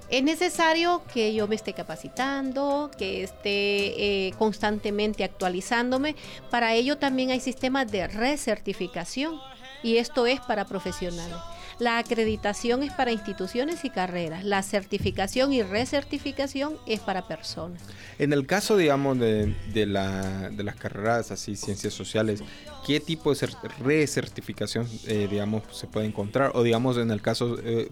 es 0.10 0.24
necesario 0.24 1.04
que 1.14 1.34
yo 1.34 1.48
me 1.48 1.56
esté 1.56 1.72
capacitando, 1.72 2.92
que 2.98 3.24
esté 3.24 4.28
eh, 4.28 4.34
constantemente 4.38 5.24
actualizándome. 5.24 6.16
Para 6.52 6.74
ello 6.74 6.98
también 6.98 7.32
hay 7.32 7.40
sistemas 7.40 7.90
de 7.90 8.08
recertificación 8.08 9.40
y 9.86 10.00
esto 10.00 10.26
es 10.26 10.40
para 10.40 10.66
profesionales. 10.66 11.36
La 11.78 12.00
acreditación 12.00 12.82
es 12.82 12.92
para 12.92 13.12
instituciones 13.12 13.86
y 13.86 13.92
carreras. 13.92 14.44
La 14.44 14.64
certificación 14.64 15.54
y 15.54 15.62
recertificación 15.62 16.78
es 16.88 17.02
para 17.02 17.28
personas. 17.28 17.84
En 18.18 18.34
el 18.34 18.48
caso, 18.48 18.78
digamos, 18.78 19.20
de, 19.20 19.54
las 19.86 20.76
carreras 20.78 21.30
así, 21.30 21.56
ciencias 21.56 21.94
sociales, 21.94 22.42
¿qué 22.88 23.00
tipo 23.00 23.32
de 23.32 23.48
recertificación, 23.80 24.88
eh, 25.06 25.28
digamos, 25.30 25.64
se 25.72 25.86
puede 25.86 26.08
encontrar? 26.08 26.52
O, 26.56 26.64
digamos, 26.64 26.98
en 26.98 27.12
el 27.12 27.22
caso 27.22 27.58
eh, 27.64 27.88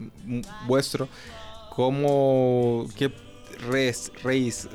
vuestro, 0.65 1.08
¿cómo, 1.69 2.88
qué 2.97 3.12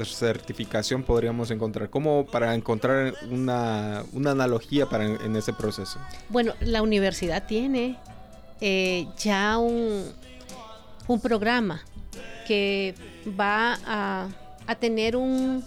certificación 0.05 1.03
podríamos 1.03 1.51
encontrar? 1.51 1.90
¿Cómo 1.90 2.27
para 2.27 2.55
encontrar 2.55 3.14
una, 3.31 4.05
analogía 4.27 4.87
para 4.87 5.05
en, 5.05 5.37
ese 5.37 5.53
proceso? 5.53 5.98
Bueno, 6.29 6.55
la 6.61 6.83
universidad 6.83 7.46
tiene 7.46 7.96
eh, 8.61 9.07
ya 9.18 9.59
un, 9.59 10.12
un 11.07 11.20
programa 11.20 11.83
que 12.46 12.94
va 13.38 13.79
a, 13.87 14.74
tener 14.81 15.16
un 15.16 15.64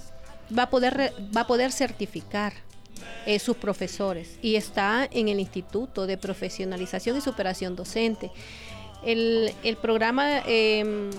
va 0.58 0.64
a 0.64 0.70
poder 0.70 1.14
va 1.36 1.42
a 1.42 1.48
poder 1.48 1.72
certificar 1.72 2.54
eh, 3.26 3.40
sus 3.40 3.56
profesores 3.56 4.38
y 4.42 4.56
está 4.56 5.08
en 5.12 5.28
el 5.28 5.40
Instituto 5.40 6.08
de 6.08 6.18
Profesionalización 6.18 7.18
y 7.18 7.22
Superación 7.22 7.76
Docente. 7.76 8.32
El, 9.04 9.52
el 9.64 9.78
programa 9.78 10.40
em, 10.46 11.10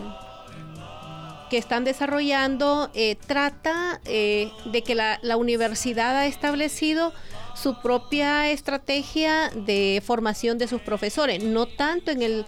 que 1.53 1.59
están 1.59 1.85
desarrollando 1.85 2.91
eh, 2.95 3.15
trata 3.27 4.01
eh, 4.07 4.51
de 4.65 4.81
que 4.81 4.95
la, 4.95 5.37
universidad 5.37 6.17
ha 6.17 6.25
establecido 6.25 7.13
su 7.55 7.79
propia 7.83 8.51
estrategia 8.51 9.51
de 9.51 10.03
formación 10.03 10.57
de 10.57 10.67
sus 10.67 10.81
profesores, 10.81 11.45
no 11.45 11.67
tanto 11.67 12.11
en 12.11 12.23
el 12.23 12.47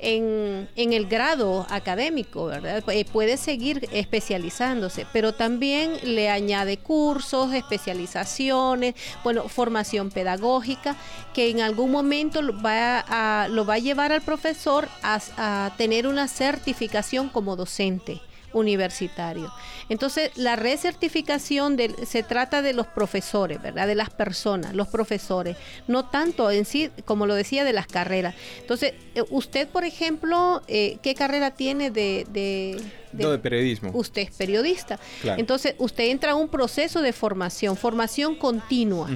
en, 0.00 0.68
el 0.76 1.06
grado 1.06 1.64
académico, 1.70 2.46
¿verdad? 2.46 2.84
Eh, 2.88 3.06
puede 3.06 3.38
seguir 3.38 3.88
especializándose, 3.90 5.06
pero 5.14 5.32
también 5.32 5.96
le 6.02 6.28
añade 6.28 6.76
cursos, 6.76 7.54
especializaciones, 7.54 8.96
bueno, 9.24 9.48
formación 9.48 10.10
pedagógica, 10.10 10.94
que 11.32 11.48
en 11.48 11.62
algún 11.62 11.90
momento 11.90 12.40
va 12.62 12.98
a, 13.08 13.48
lo 13.48 13.64
va 13.64 13.74
a 13.74 13.78
llevar 13.78 14.12
al 14.12 14.20
profesor 14.20 14.88
a 15.02 15.72
tener 15.78 16.06
una 16.06 16.28
certificación 16.28 17.30
como 17.30 17.56
docente 17.56 18.20
universitario. 18.52 19.52
Entonces, 19.88 20.30
la 20.36 20.56
recertificación 20.56 21.76
de, 21.76 21.94
se 22.06 22.22
trata 22.22 22.62
de 22.62 22.72
los 22.72 22.86
profesores, 22.86 23.60
¿verdad? 23.60 23.86
De 23.86 23.94
las 23.94 24.10
personas, 24.10 24.74
los 24.74 24.88
profesores, 24.88 25.56
no 25.86 26.06
tanto 26.06 26.50
en 26.50 26.64
sí, 26.64 26.90
como 27.04 27.26
lo 27.26 27.34
decía, 27.34 27.64
de 27.64 27.72
las 27.72 27.86
carreras. 27.86 28.34
Entonces, 28.60 28.94
eh, 29.14 29.22
usted, 29.30 29.68
por 29.68 29.84
ejemplo, 29.84 30.62
eh, 30.68 30.98
¿qué 31.02 31.14
carrera 31.14 31.52
tiene 31.52 31.90
de, 31.90 32.26
de, 32.30 32.80
de, 33.12 33.38
periodismo. 33.38 33.90
Usted 33.92 34.22
es 34.22 34.30
periodista. 34.30 34.98
Entonces, 35.24 35.74
usted 35.78 36.04
entra 36.04 36.32
a 36.32 36.34
un 36.34 36.48
proceso 36.48 37.02
de 37.02 37.12
formación, 37.12 37.76
formación 37.76 38.36
continua, 38.36 39.10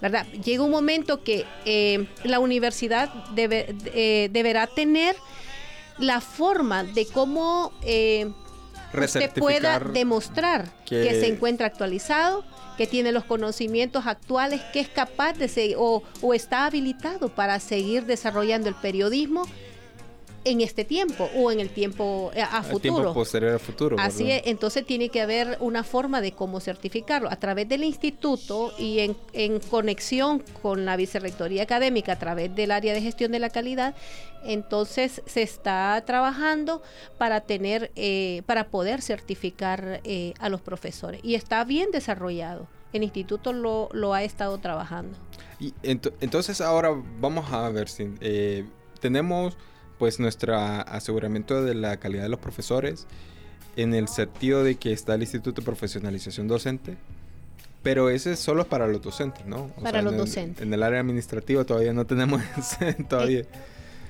¿verdad? 0.00 0.26
Llega 0.44 0.64
un 0.64 0.70
momento 0.70 1.22
que 1.22 1.44
eh, 1.64 2.08
la 2.24 2.40
universidad 2.40 3.12
debe, 3.34 3.74
deberá 4.32 4.66
tener 4.66 5.14
la 5.98 6.20
forma 6.20 6.84
de 6.84 7.06
cómo 7.06 7.72
usted 8.94 9.30
pueda 9.34 9.78
demostrar 9.78 10.66
que... 10.84 11.10
se 11.10 11.26
encuentra 11.26 11.66
actualizado, 11.66 12.44
que 12.76 12.86
tiene 12.86 13.12
los 13.12 13.24
conocimientos 13.24 14.06
actuales, 14.06 14.60
que 14.72 14.80
es 14.80 14.88
capaz 14.88 15.34
de 15.34 15.48
seguir 15.48 15.76
o, 15.78 16.02
o 16.20 16.34
está 16.34 16.66
habilitado 16.66 17.28
para 17.28 17.58
seguir 17.60 18.04
desarrollando 18.06 18.68
el 18.68 18.74
periodismo 18.74 19.46
en 20.46 20.60
este 20.60 20.84
tiempo 20.84 21.28
o 21.34 21.50
en 21.50 21.58
el 21.58 21.70
tiempo 21.70 22.30
eh, 22.32 22.40
a, 22.40 22.62
futuro. 22.62 22.80
tiempo 22.80 23.14
posterior 23.14 23.54
a 23.54 23.58
futuro. 23.58 23.96
Así 23.98 24.30
es, 24.30 24.42
entonces 24.44 24.86
tiene 24.86 25.08
que 25.08 25.20
haber 25.20 25.58
una 25.58 25.82
forma 25.82 26.20
de 26.20 26.30
cómo 26.30 26.60
certificarlo 26.60 27.28
a 27.28 27.36
través 27.36 27.68
del 27.68 27.82
instituto 27.82 28.72
y 28.78 29.00
en, 29.00 29.16
en, 29.32 29.58
conexión 29.58 30.44
con 30.62 30.84
la 30.84 30.96
vicerrectoría 30.96 31.64
académica 31.64 32.12
a 32.12 32.18
través 32.20 32.54
del 32.54 32.70
área 32.70 32.94
de 32.94 33.02
gestión 33.02 33.32
de 33.32 33.40
la 33.40 33.50
calidad. 33.50 33.96
Entonces 34.44 35.20
se 35.26 35.42
está 35.42 36.00
trabajando 36.06 36.80
para 37.18 37.40
tener, 37.40 37.90
eh, 37.96 38.42
para 38.46 38.68
poder 38.68 39.02
certificar 39.02 40.00
eh, 40.04 40.32
a 40.38 40.48
los 40.48 40.60
profesores 40.60 41.20
y 41.24 41.34
está 41.34 41.64
bien 41.64 41.90
desarrollado. 41.90 42.68
El 42.92 43.02
instituto 43.02 43.52
lo, 43.52 43.88
lo 43.92 44.14
ha 44.14 44.22
estado 44.22 44.58
trabajando. 44.58 45.18
Y 45.58 45.74
entonces 45.82 46.60
ahora 46.60 46.90
vamos 47.18 47.52
a 47.52 47.68
ver 47.70 47.88
si 47.88 48.14
tenemos 49.00 49.56
pues 49.98 50.20
nuestro 50.20 50.56
aseguramiento 50.56 51.62
de 51.62 51.74
la 51.74 51.96
calidad 51.98 52.24
de 52.24 52.28
los 52.28 52.40
profesores 52.40 53.06
en 53.76 53.94
el 53.94 54.08
sentido 54.08 54.64
de 54.64 54.76
que 54.76 54.92
está 54.92 55.14
el 55.14 55.22
Instituto 55.22 55.60
de 55.60 55.64
Profesionalización 55.64 56.48
Docente, 56.48 56.96
pero 57.82 58.10
ese 58.10 58.32
es 58.32 58.40
solo 58.40 58.66
para 58.66 58.86
los 58.88 59.02
docentes, 59.02 59.46
¿no? 59.46 59.68
para 59.82 60.02
los 60.02 60.16
docentes. 60.16 60.66
En 60.66 60.72
el 60.72 60.82
área 60.82 61.00
administrativa 61.00 61.64
todavía 61.64 61.92
no 61.92 62.04
tenemos 62.06 62.42
todavía. 63.08 63.40
Eh, 63.40 63.46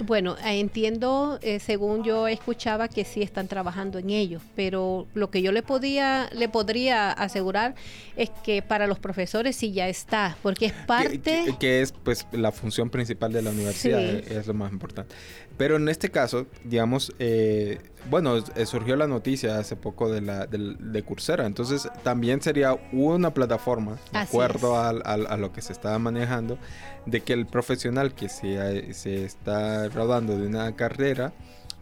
bueno, 0.04 0.36
eh, 0.38 0.60
entiendo, 0.60 1.38
eh, 1.42 1.58
según 1.58 2.04
yo 2.04 2.28
escuchaba, 2.28 2.88
que 2.88 3.04
sí 3.04 3.22
están 3.22 3.48
trabajando 3.48 3.98
en 3.98 4.10
ello, 4.10 4.40
pero 4.54 5.06
lo 5.14 5.30
que 5.30 5.42
yo 5.42 5.52
le 5.52 5.62
podía, 5.62 6.28
le 6.32 6.48
podría 6.48 7.12
asegurar 7.12 7.74
es 8.16 8.30
que 8.44 8.60
para 8.62 8.86
los 8.86 8.98
profesores 8.98 9.56
sí 9.56 9.72
ya 9.72 9.88
está, 9.88 10.36
porque 10.42 10.66
es 10.66 10.72
parte... 10.72 11.54
Que, 11.58 11.80
es 11.80 11.92
pues 11.92 12.26
la 12.32 12.52
función 12.52 12.90
principal 12.90 13.32
de 13.32 13.42
la 13.42 13.50
universidad, 13.50 14.02
es 14.02 14.46
lo 14.46 14.54
más 14.54 14.70
importante. 14.70 15.14
Pero 15.56 15.76
en 15.76 15.88
este 15.88 16.10
caso, 16.10 16.46
digamos, 16.64 17.14
eh, 17.18 17.78
bueno, 18.10 18.36
eh, 18.36 18.66
surgió 18.66 18.94
la 18.96 19.06
noticia 19.06 19.58
hace 19.58 19.74
poco 19.74 20.10
de, 20.10 20.20
la, 20.20 20.46
de, 20.46 21.02
Coursera, 21.02 21.46
entonces 21.46 21.88
también 22.02 22.42
sería 22.42 22.78
una 22.92 23.32
plataforma, 23.32 23.96
de 24.12 24.18
acuerdo 24.18 24.76
a, 24.76 24.92
lo 25.36 25.52
que 25.52 25.62
se 25.62 25.72
estaba 25.72 25.98
manejando, 25.98 26.58
de 27.06 27.22
que 27.22 27.32
el 27.32 27.46
profesional 27.46 28.14
que 28.14 28.28
se, 28.28 28.92
se 28.92 29.24
está 29.24 29.88
rodando 29.88 30.38
de 30.38 30.46
una 30.46 30.76
carrera 30.76 31.32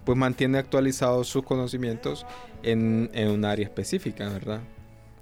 pues 0.05 0.19
mantiene 0.19 0.59
actualizados 0.59 1.29
sus 1.29 1.45
conocimientos 1.45 2.27
en, 2.63 3.11
un 3.29 3.45
área 3.45 3.65
específica, 3.65 4.29
¿verdad? 4.29 4.61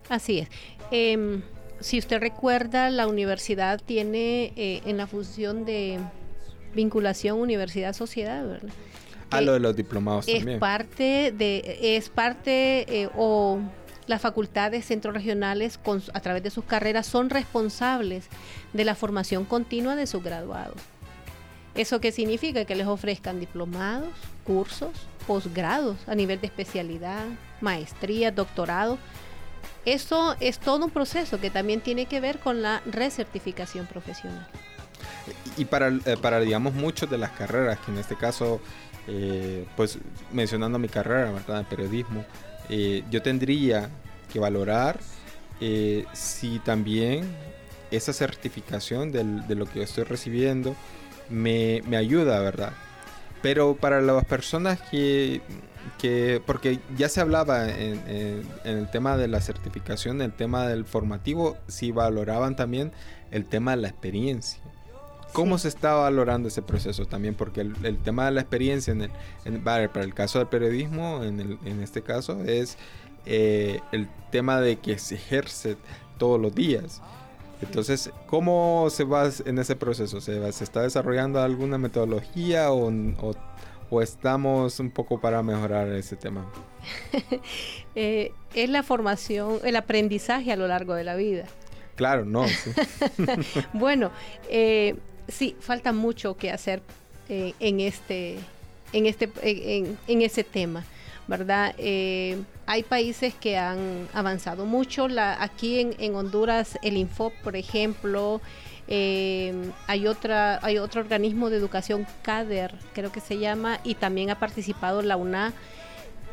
Así 0.09 0.41
es. 0.41 0.49
Em, 0.91 1.43
si 1.81 1.99
usted 1.99 2.21
recuerda, 2.21 2.91
la 2.91 3.07
universidad 3.07 3.81
tiene 3.81 4.53
eh, 4.57 4.83
en 4.85 4.97
la 4.97 5.07
función 5.07 5.65
de 5.65 5.99
vinculación 6.75 7.39
universidad-sociedad, 7.39 8.47
¿verdad? 8.47 8.73
Ah, 9.31 9.41
lo 9.41 9.55
de 9.55 9.61
los 9.61 9.75
diplomados 9.75 10.29
es 10.29 10.39
también. 10.39 10.61
Parte 10.61 11.33
de, 11.37 11.97
es 11.97 12.09
parte 12.11 13.03
eh, 13.03 13.09
o 13.17 13.61
las 14.07 14.21
facultades 14.21 14.85
centroregionales 14.87 15.79
con, 15.79 16.03
a 16.13 16.21
través 16.21 16.43
de 16.43 16.51
sus 16.51 16.65
carreras 16.65 17.07
son 17.07 17.31
responsables 17.31 18.29
de 18.73 18.85
la 18.85 18.95
formación 18.95 19.45
continua 19.45 19.97
de 19.97 20.07
sus 20.07 20.23
graduados. 20.23 20.77
¿Eso 21.75 22.01
qué 22.01 22.13
significa? 22.13 22.67
Que 22.67 22.75
les 22.75 22.87
ofrezcan 22.87 23.41
diplomados, 23.41 24.11
cursos, 24.45 24.91
posgrados 25.27 25.97
a 26.07 26.15
nivel 26.15 26.41
de 26.41 26.49
especialidad, 26.49 27.25
maestría, 27.61 28.31
doctorado. 28.31 28.99
Eso 29.87 30.37
es 30.41 30.59
todo 30.59 30.85
un 30.85 30.91
proceso 30.91 31.41
que 31.41 31.51
también 31.51 31.81
tiene 31.81 32.07
que 32.07 32.21
ver 32.21 32.39
con 32.39 32.61
la 32.61 32.83
recertificación 32.85 33.87
profesional. 33.87 34.47
Y 35.57 35.65
para, 35.65 35.88
eh, 35.88 36.17
para 36.21 36.41
digamos, 36.41 36.75
muchos 36.75 37.11
de 37.11 37.19
las 37.19 37.31
carreras, 37.31 37.79
que 37.81 37.91
en 37.91 37.99
este 37.99 38.17
caso, 38.17 38.61
eh, 39.07 39.67
pues 39.77 39.99
mencionando 40.33 40.79
mi 40.79 40.88
carrera, 40.88 41.31
¿verdad? 41.31 41.59
De 41.59 41.65
periodismo, 41.65 42.25
eh, 42.69 43.05
yo 43.11 43.23
tendría 43.23 43.91
que 44.33 44.38
valorar 44.38 44.99
si 46.12 46.59
también 46.59 47.25
esa 47.93 48.12
certificación 48.12 49.12
de 49.12 49.55
lo 49.55 49.67
que 49.67 49.79
yo 49.79 49.85
estoy 49.85 50.03
recibiendo 50.03 50.75
me, 51.29 51.83
me 51.87 51.97
ayuda, 51.97 52.41
¿verdad? 52.41 52.73
Pero 53.43 53.77
para 53.77 54.01
las 54.01 54.25
personas 54.25 54.81
que, 54.81 55.41
que 55.99 56.41
porque 56.47 56.79
ya 56.97 57.09
se 57.09 57.21
hablaba 57.21 57.69
en, 57.69 58.01
en, 58.07 58.47
el 58.65 58.88
tema 58.91 59.17
de 59.17 59.27
la 59.27 59.41
certificación, 59.41 60.23
el 60.23 60.33
tema 60.33 60.69
del 60.69 60.85
formativo, 60.85 61.57
si 61.67 61.91
valoraban 61.91 62.55
también 62.55 62.93
el 63.33 63.47
tema 63.47 63.73
de 63.73 63.79
la 63.79 63.88
experiencia. 63.88 64.62
¿Cómo 65.33 65.57
se 65.59 65.68
está 65.68 65.95
valorando 65.95 66.49
ese 66.49 66.62
proceso 66.62 67.07
también? 67.07 67.35
Porque 67.35 67.62
el, 67.62 67.99
tema 67.99 68.27
de 68.27 68.33
la 68.33 68.40
experiencia, 68.42 68.92
en 68.92 69.11
el, 69.45 69.61
para 69.61 70.05
el 70.05 70.14
caso 70.14 70.38
del 70.38 70.49
periodismo, 70.49 71.23
en, 71.25 71.40
el, 71.40 71.59
en 71.64 71.81
este 71.81 72.03
caso, 72.03 72.42
es 72.45 72.77
eh, 73.25 73.81
el 73.92 74.09
tema 74.31 74.61
de 74.61 74.77
que 74.77 74.99
se 74.99 75.14
ejerce 75.14 75.77
todos 76.18 76.40
los 76.40 76.55
días. 76.55 77.01
Entonces, 77.62 78.11
¿cómo 78.27 78.88
se 78.90 79.05
va 79.05 79.31
en 79.45 79.59
ese 79.59 79.77
proceso? 79.77 80.21
¿Se, 80.21 80.49
está 80.49 80.83
desarrollando 80.83 81.40
alguna 81.40 81.79
metodología 81.79 82.73
o, 82.73 82.90
estamos 84.03 84.81
un 84.81 84.90
poco 84.90 85.21
para 85.21 85.42
mejorar 85.42 85.88
ese 85.88 86.16
tema? 86.16 86.47
Eh, 87.95 88.33
es 88.55 88.71
la 88.71 88.83
formación, 88.83 89.59
el 89.64 89.77
aprendizaje 89.77 90.51
a 90.51 90.57
lo 90.57 90.66
largo 90.66 90.95
de 90.95 91.05
la 91.05 91.14
vida. 91.14 91.45
Claro, 91.95 92.25
no. 92.25 92.47
bueno, 93.75 94.11
eh, 94.49 94.97
sí, 95.33 95.57
falta 95.61 95.92
mucho 95.92 96.37
que 96.37 96.51
hacer 96.51 96.83
eh, 97.29 97.55
en 97.61 97.81
este, 97.81 98.38
en 98.92 99.07
este, 99.07 99.31
en 100.07 100.23
ese 100.23 100.45
tema. 100.45 100.85
¿verdad? 101.27 101.75
Eh, 101.79 102.42
hay 102.66 102.83
países 102.83 103.35
que 103.35 103.57
han 103.57 104.09
avanzado 104.12 104.66
mucho. 104.66 105.09
La, 105.09 105.42
aquí 105.42 105.81
en, 105.81 106.14
Honduras, 106.14 106.79
el 106.83 106.97
Infop, 106.97 107.33
por 107.42 107.57
ejemplo, 107.57 108.40
eh, 108.88 109.55
hay, 109.87 110.07
otra, 110.07 110.59
hay 110.62 110.79
otro 110.79 111.01
organismo 111.01 111.51
de 111.51 111.57
educación, 111.57 112.07
CADER, 112.23 112.75
creo 112.92 113.12
que 113.12 113.21
se 113.21 113.38
llama, 113.38 113.79
y 113.85 113.95
también 113.95 114.31
ha 114.31 114.38
participado 114.38 115.03
la 115.03 115.16
UNA. 115.16 115.53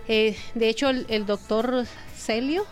Eh, 0.08 0.36
de 0.56 0.70
hecho, 0.70 0.90
el, 0.90 1.26
doctor 1.26 1.86
Celio, 2.18 2.66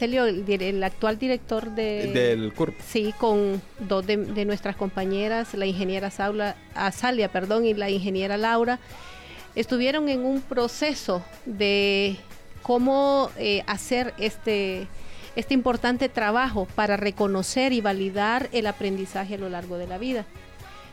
El, 0.00 0.82
actual 0.84 1.18
director 1.18 1.70
de, 1.70 2.12
del 2.12 2.52
CURP. 2.52 2.74
Sí, 2.80 3.14
con 3.18 3.60
dos 3.80 4.06
de, 4.06 4.44
nuestras 4.44 4.76
compañeras, 4.76 5.54
la 5.54 5.66
ingeniera 5.66 6.10
Saula, 6.10 6.56
Azalia, 6.74 7.30
perdón, 7.30 7.64
y 7.66 7.74
la 7.74 7.90
ingeniera 7.90 8.36
Laura, 8.36 8.78
estuvieron 9.54 10.08
en 10.08 10.24
un 10.24 10.40
proceso 10.40 11.22
de 11.46 12.16
cómo 12.62 13.30
eh, 13.36 13.62
hacer 13.66 14.14
este, 14.18 14.86
este 15.36 15.54
importante 15.54 16.08
trabajo 16.08 16.66
para 16.74 16.96
reconocer 16.96 17.72
y 17.72 17.80
validar 17.80 18.48
el 18.52 18.66
aprendizaje 18.66 19.34
a 19.34 19.38
lo 19.38 19.48
largo 19.48 19.78
de 19.78 19.86
la 19.86 19.98
vida. 19.98 20.26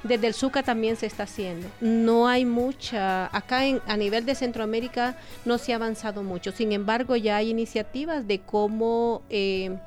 Desde 0.07 0.27
el 0.27 0.33
SUCA 0.33 0.63
también 0.63 0.95
se 0.95 1.05
está 1.05 1.23
haciendo. 1.23 1.67
No 1.81 2.27
hay 2.27 2.45
mucha, 2.45 3.35
acá 3.35 3.65
en, 3.65 3.81
a 3.87 3.97
nivel 3.97 4.25
de 4.25 4.35
Centroamérica 4.35 5.17
no 5.45 5.57
se 5.57 5.73
ha 5.73 5.75
avanzado 5.75 6.23
mucho. 6.23 6.51
Sin 6.51 6.71
embargo, 6.71 7.15
ya 7.15 7.37
hay 7.37 7.49
iniciativas 7.49 8.27
de 8.27 8.39
cómo 8.39 9.23
eh, 9.29 9.77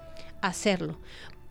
hacerlo. 0.41 0.99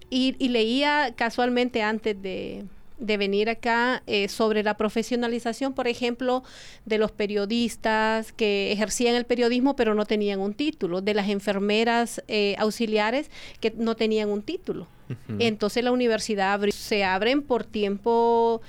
y 0.09 0.31
leía 0.49 1.13
casualmente 1.15 1.81
antes 1.81 2.21
de, 2.21 2.65
de 2.99 3.17
venir 3.17 3.49
acá 3.49 4.03
eh, 4.07 4.27
sobre 4.27 4.63
la 4.63 4.75
profesionalización, 4.75 5.73
por 5.73 5.87
ejemplo, 5.87 6.43
de 6.85 6.97
los 6.97 7.11
periodistas 7.11 8.31
que 8.31 8.71
ejercían 8.71 9.15
el 9.15 9.25
periodismo 9.25 9.75
pero 9.75 9.93
no 9.93 10.05
tenían 10.05 10.39
un 10.39 10.53
título, 10.53 11.01
de 11.01 11.13
las 11.13 11.29
enfermeras 11.29 12.23
eh, 12.27 12.55
auxiliares 12.57 13.29
que 13.59 13.71
no 13.71 13.95
tenían 13.95 14.29
un 14.29 14.41
título. 14.41 14.87
Entonces 15.39 15.83
la 15.83 15.91
universidad 15.91 16.59
se 16.69 17.03
abren 17.03 17.41
por 17.41 17.63
tiempo 17.63 18.61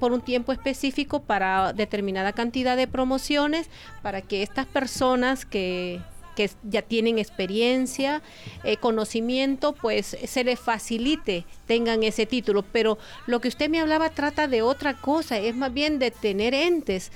por 0.00 0.12
un 0.12 0.22
tiempo 0.22 0.52
específico 0.52 1.22
para 1.22 1.74
determinada 1.74 2.32
cantidad 2.32 2.78
de 2.78 2.86
promociones 2.86 3.68
para 4.02 4.22
que 4.22 4.42
estas 4.42 4.64
personas 4.64 5.44
que 5.44 6.00
que 6.34 6.50
ya 6.64 6.82
tienen 6.82 7.18
experiencia, 7.18 8.22
eh, 8.64 8.76
conocimiento, 8.76 9.72
pues 9.72 10.16
se 10.24 10.44
les 10.44 10.58
facilite, 10.58 11.44
tengan 11.66 12.02
ese 12.02 12.26
título. 12.26 12.62
Pero 12.62 12.98
lo 13.26 13.40
que 13.40 13.48
usted 13.48 13.70
me 13.70 13.80
hablaba 13.80 14.10
trata 14.10 14.48
de 14.48 14.62
otra 14.62 14.94
cosa, 14.94 15.38
es 15.38 15.54
más 15.54 15.72
bien 15.72 15.98
de 15.98 16.10
tener 16.10 16.54
entes 16.54 17.12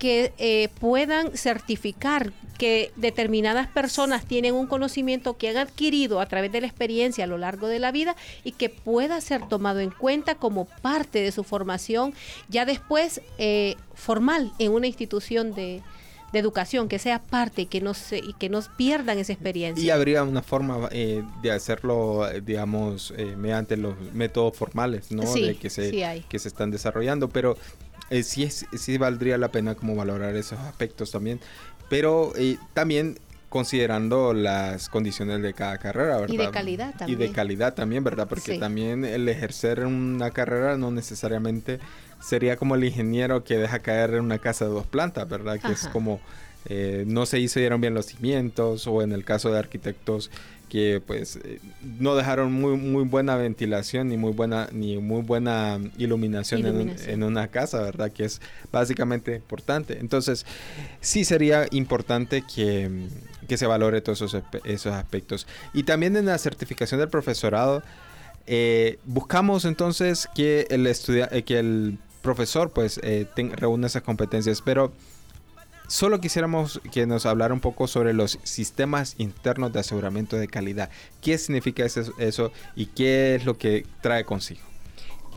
que 0.00 0.32
eh, 0.38 0.70
puedan 0.80 1.36
certificar 1.36 2.32
que 2.58 2.90
determinadas 2.96 3.68
personas 3.68 4.24
tienen 4.24 4.54
un 4.54 4.66
conocimiento 4.66 5.36
que 5.36 5.50
han 5.50 5.58
adquirido 5.58 6.20
a 6.20 6.26
través 6.26 6.50
de 6.50 6.62
la 6.62 6.66
experiencia 6.66 7.24
a 7.24 7.26
lo 7.26 7.36
largo 7.36 7.68
de 7.68 7.78
la 7.78 7.92
vida 7.92 8.16
y 8.42 8.52
que 8.52 8.70
pueda 8.70 9.20
ser 9.20 9.46
tomado 9.46 9.78
en 9.80 9.90
cuenta 9.90 10.36
como 10.36 10.64
parte 10.64 11.20
de 11.20 11.32
su 11.32 11.44
formación 11.44 12.14
ya 12.48 12.64
después 12.64 13.20
eh, 13.36 13.76
formal 13.94 14.52
en 14.58 14.72
una 14.72 14.86
institución 14.86 15.54
de, 15.54 15.82
de 16.32 16.38
educación, 16.38 16.88
que 16.88 16.98
sea 16.98 17.20
parte 17.22 17.66
que 17.66 17.82
no 17.82 17.92
se, 17.92 18.18
y 18.18 18.34
que 18.38 18.48
no 18.48 18.60
pierdan 18.78 19.18
esa 19.18 19.34
experiencia. 19.34 19.84
Y 19.84 19.90
habría 19.90 20.22
una 20.22 20.42
forma 20.42 20.88
eh, 20.92 21.22
de 21.42 21.50
hacerlo, 21.50 22.26
digamos, 22.42 23.12
eh, 23.18 23.34
mediante 23.36 23.76
los 23.76 24.00
métodos 24.14 24.56
formales, 24.56 25.10
¿no? 25.10 25.26
Sí, 25.26 25.44
de 25.44 25.56
que 25.56 25.68
se, 25.68 26.24
que 26.26 26.38
se 26.38 26.48
están 26.48 26.70
desarrollando, 26.70 27.28
pero 27.28 27.56
sí, 28.22 28.44
es, 28.44 28.66
sí 28.76 28.98
valdría 28.98 29.38
la 29.38 29.50
pena 29.50 29.74
como 29.74 29.96
valorar 29.96 30.36
esos 30.36 30.58
aspectos 30.60 31.10
también. 31.10 31.40
Pero 31.88 32.32
también 32.72 33.18
considerando 33.50 34.32
las 34.32 34.88
condiciones 34.88 35.42
de 35.42 35.52
cada 35.52 35.76
carrera, 35.78 36.18
¿verdad? 36.18 36.34
Y 36.34 36.36
de 36.36 36.50
calidad 36.50 36.94
también. 36.96 37.20
Y 37.20 37.26
de 37.26 37.32
calidad 37.32 37.74
también, 37.74 38.04
¿verdad? 38.04 38.28
Porque 38.28 38.58
también 38.58 39.04
el 39.04 39.28
ejercer 39.28 39.84
una 39.84 40.30
carrera 40.30 40.78
no 40.78 40.92
necesariamente 40.92 41.80
sería 42.20 42.56
como 42.56 42.76
el 42.76 42.84
ingeniero 42.84 43.42
que 43.42 43.58
deja 43.58 43.80
caer 43.80 44.14
en 44.14 44.20
una 44.20 44.38
casa 44.38 44.66
de 44.66 44.70
dos 44.70 44.86
plantas, 44.86 45.28
¿verdad? 45.28 45.58
Que 45.58 45.72
es 45.72 45.88
como 45.88 46.20
eh, 46.66 47.04
no 47.06 47.26
se 47.26 47.38
hicieron 47.38 47.80
bien 47.80 47.94
los 47.94 48.06
cimientos 48.06 48.86
o 48.86 49.02
en 49.02 49.12
el 49.12 49.24
caso 49.24 49.50
de 49.50 49.58
arquitectos 49.58 50.30
que 50.68 51.02
pues 51.04 51.36
eh, 51.42 51.58
no 51.98 52.14
dejaron 52.14 52.52
muy 52.52 52.76
muy 52.76 53.04
buena 53.04 53.34
ventilación 53.36 54.08
ni 54.08 54.16
muy 54.16 54.32
buena 54.32 54.68
ni 54.72 54.98
muy 54.98 55.22
buena 55.22 55.80
iluminación, 55.98 56.64
En, 57.06 57.22
una 57.24 57.48
casa 57.48 57.80
verdad 57.80 58.12
que 58.12 58.24
es 58.24 58.40
básicamente 58.70 59.34
importante. 59.34 59.98
Entonces 59.98 60.46
sí 61.00 61.24
sería 61.24 61.66
importante 61.72 62.42
que, 62.42 63.08
que 63.48 63.56
se 63.56 63.66
valore 63.66 64.00
todos 64.00 64.22
esos, 64.22 64.42
esos 64.64 64.92
aspectos. 64.92 65.46
Y 65.74 65.82
también 65.82 66.16
en 66.16 66.26
la 66.26 66.38
certificación 66.38 67.00
del 67.00 67.08
profesorado 67.08 67.82
eh, 68.46 68.98
buscamos 69.04 69.64
entonces 69.64 70.28
que 70.34 70.66
el 70.70 70.92
que 71.44 71.58
el 71.58 71.98
profesor 72.22 72.70
pues 72.70 73.00
eh, 73.02 73.26
reúne 73.56 73.86
esas 73.86 74.02
competencias, 74.02 74.62
pero 74.62 74.92
solo 75.90 76.20
quisiéramos 76.20 76.80
que 76.92 77.04
nos 77.04 77.26
hablara 77.26 77.52
un 77.52 77.60
poco 77.60 77.88
sobre 77.88 78.14
los 78.14 78.38
sistemas 78.44 79.16
internos 79.18 79.72
de 79.72 79.80
aseguramiento 79.80 80.36
de 80.36 80.46
calidad. 80.46 80.88
¿Qué 81.20 81.36
significa 81.36 81.84
eso, 81.84 82.52
y 82.76 82.86
qué 82.86 83.34
es 83.34 83.44
lo 83.44 83.58
que 83.58 83.84
trae 84.00 84.24
consigo? 84.24 84.60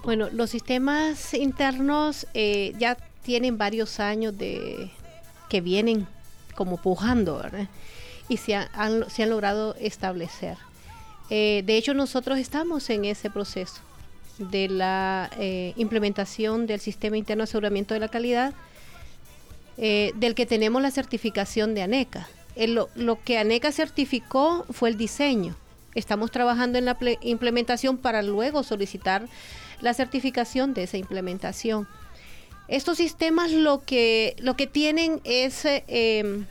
Bueno, 0.03 0.29
los 0.31 0.51
sistemas 0.51 1.33
internos 1.33 2.27
eh, 2.35 2.73
ya 2.77 2.95
tienen 3.23 3.57
varios 3.57 3.99
años 3.99 4.37
de 4.37 4.91
que 5.49 5.59
vienen 5.59 6.05
como 6.55 6.77
pujando, 6.77 7.37
¿verdad? 7.37 7.67
Y 8.29 8.37
se 8.37 8.53
han, 8.55 9.05
logrado 9.27 9.75
establecer. 9.79 10.57
Eh, 11.31 11.63
de 11.65 11.77
hecho, 11.77 11.95
nosotros 11.95 12.37
estamos 12.37 12.91
en 12.91 13.05
ese 13.05 13.31
proceso 13.31 13.81
de 14.37 14.69
la 14.69 15.31
eh, 15.39 15.73
implementación 15.77 16.67
del 16.67 16.79
sistema 16.79 17.17
interno 17.17 17.41
de 17.41 17.45
aseguramiento 17.45 17.95
de 17.95 17.99
la 18.01 18.07
calidad 18.07 18.53
eh, 19.78 20.11
del 20.15 20.36
que 20.36 20.45
tenemos 20.45 20.82
la 20.82 20.91
certificación 20.91 21.74
de 21.76 21.84
ANECA. 21.84 22.28
lo, 22.55 22.89
lo, 22.95 23.21
que 23.24 23.38
ANECA 23.38 23.71
certificó 23.71 24.65
fue 24.69 24.89
el 24.89 24.97
diseño. 24.97 25.55
Estamos 25.95 26.32
trabajando 26.32 26.78
en 26.78 26.86
la 26.86 26.97
implementación 27.21 27.97
para 27.97 28.24
luego 28.24 28.63
solicitar 28.63 29.28
la 29.82 29.93
certificación 29.93 30.74
de 30.74 30.84
esa 30.84 30.97
implementación. 30.97 31.88
Estos 32.67 32.97
sistemas 32.97 33.51
lo 33.51 33.84
que, 33.84 34.36
lo 34.39 34.55
que 34.55 34.67
tienen 34.67 35.21
es, 35.26 35.63
em, 35.65 36.45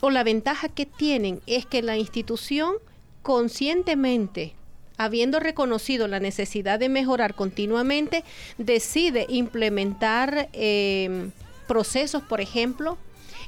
o 0.00 0.10
la 0.10 0.24
ventaja 0.24 0.68
que 0.68 0.86
tienen 0.86 1.40
es 1.46 1.64
que 1.64 1.82
la 1.82 1.96
institución 1.96 2.74
conscientemente, 3.22 4.54
habiendo 4.98 5.40
reconocido 5.40 6.08
la 6.08 6.20
necesidad 6.20 6.78
de 6.78 6.88
mejorar 6.88 7.34
continuamente, 7.34 8.24
decide 8.58 9.26
implementar 9.28 10.48
em, 10.52 11.30
procesos, 11.70 12.20
por 12.24 12.40
ejemplo, 12.40 12.98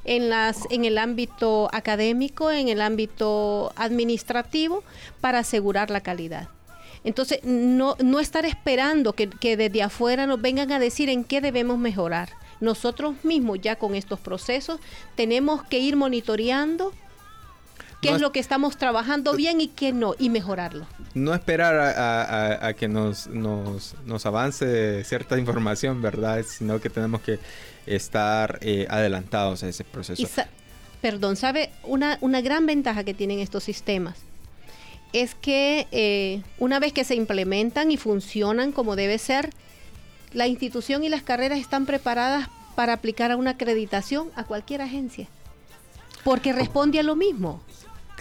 en, 0.05 0.31
las, 0.31 0.69
en 0.71 0.85
el 0.85 0.97
ámbito 0.97 1.69
académico, 1.73 2.53
en 2.53 2.69
el 2.69 2.81
ámbito 2.81 3.73
administrativo, 3.75 4.85
para 5.21 5.41
asegurar 5.41 5.91
la 5.91 6.03
calidad. 6.03 6.49
Entonces, 7.03 7.41
no, 7.43 7.97
no 7.99 8.21
estar 8.21 8.47
esperando 8.47 9.13
que, 9.15 9.29
que 9.29 9.57
desde 9.57 9.83
afuera 9.83 10.29
nos 10.29 10.41
vengan 10.41 10.71
a 10.71 10.79
decir 10.79 11.09
en 11.09 11.25
qué 11.25 11.41
debemos 11.41 11.79
mejorar. 11.79 12.29
Nosotros 12.61 13.17
mismos 13.25 13.59
ya 13.61 13.75
con 13.75 13.97
estos 13.97 14.21
procesos 14.21 14.79
tenemos 15.17 15.65
que 15.65 15.81
ir 15.81 15.97
monitoreando 15.97 16.93
qué 18.03 18.11
es, 18.11 18.21
lo 18.21 18.33
que 18.33 18.41
estamos 18.41 18.77
trabajando 18.77 19.35
bien 19.35 19.61
y 19.61 19.69
qué 19.69 19.93
no, 19.93 20.15
y 20.19 20.29
mejorarlo. 20.29 20.87
No 21.15 21.33
esperar 21.35 21.95
a, 21.97 22.75
que 22.75 22.89
nos, 22.89 23.29
nos, 23.29 23.95
nos, 24.05 24.27
avance 24.27 25.05
cierta 25.05 25.39
información, 25.39 26.03
¿verdad? 26.03 26.45
Sino 26.47 26.81
que 26.81 26.91
tenemos 26.91 27.23
que 27.23 27.39
estar 27.87 28.59
eh, 28.61 28.87
adelantados 28.91 29.63
a 29.63 29.69
ese 29.69 29.85
proceso. 29.85 30.29
perdón, 31.01 31.37
¿sabe? 31.37 31.71
Una, 31.85 32.19
una 32.21 32.41
gran 32.41 32.67
ventaja 32.67 33.05
que 33.05 33.15
tienen 33.15 33.39
estos 33.39 33.65
sistemas 33.65 34.17
es 35.13 35.35
que 35.35 35.87
eh, 35.93 36.43
una 36.59 36.81
vez 36.81 36.93
que 36.93 37.05
se 37.05 37.15
implementan 37.15 37.91
y 37.91 37.97
funcionan 37.97 38.73
como 38.73 38.97
debe 38.97 39.19
ser, 39.19 39.51
la 40.33 40.47
institución 40.47 41.05
y 41.05 41.09
las 41.09 41.23
carreras 41.23 41.59
están 41.59 41.87
preparadas 41.87 42.49
para 42.75 42.95
aplicar 42.95 43.31
a 43.31 43.37
una 43.37 43.51
acreditación 43.51 44.31
a 44.35 44.45
cualquier 44.45 44.81
agencia, 44.81 45.29
porque 46.25 46.53
responde 46.53 46.99
a 46.99 47.03
lo 47.03 47.17
mismo. 47.17 47.61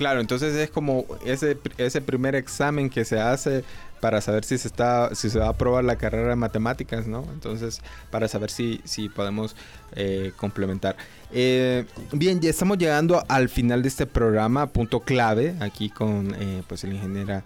Claro, 0.02 0.20
entonces 0.20 0.56
es 0.56 0.72
como 0.72 1.06
ese, 1.24 1.60
ese 1.78 2.02
primer 2.02 2.34
examen 2.34 2.90
que 2.90 3.06
se 3.06 3.20
hace 3.20 3.64
para 4.00 4.20
saber 4.20 4.44
si 4.44 4.58
se 4.58 4.68
está 4.68 5.14
si 5.14 5.30
se 5.30 5.38
va 5.38 5.46
a 5.46 5.50
aprobar 5.50 5.84
la 5.84 5.96
carrera 5.96 6.30
de 6.30 6.36
matemáticas, 6.36 7.06
¿no? 7.06 7.24
Entonces, 7.32 7.82
para 8.10 8.28
saber 8.28 8.50
si, 8.50 8.82
si 8.84 9.10
podemos 9.10 9.56
eh, 9.96 10.32
complementar. 10.38 10.96
Eh, 11.32 11.86
bien, 12.14 12.40
ya 12.40 12.50
estamos 12.50 12.80
llegando 12.80 13.24
al 13.28 13.48
final 13.48 13.84
de 13.84 13.90
este 13.90 14.08
programa, 14.08 14.66
punto 14.66 15.02
clave, 15.02 15.54
aquí 15.60 15.92
con 15.92 16.36
eh, 16.40 16.64
pues 16.68 16.84
el 16.84 16.94
ingeniera 16.94 17.44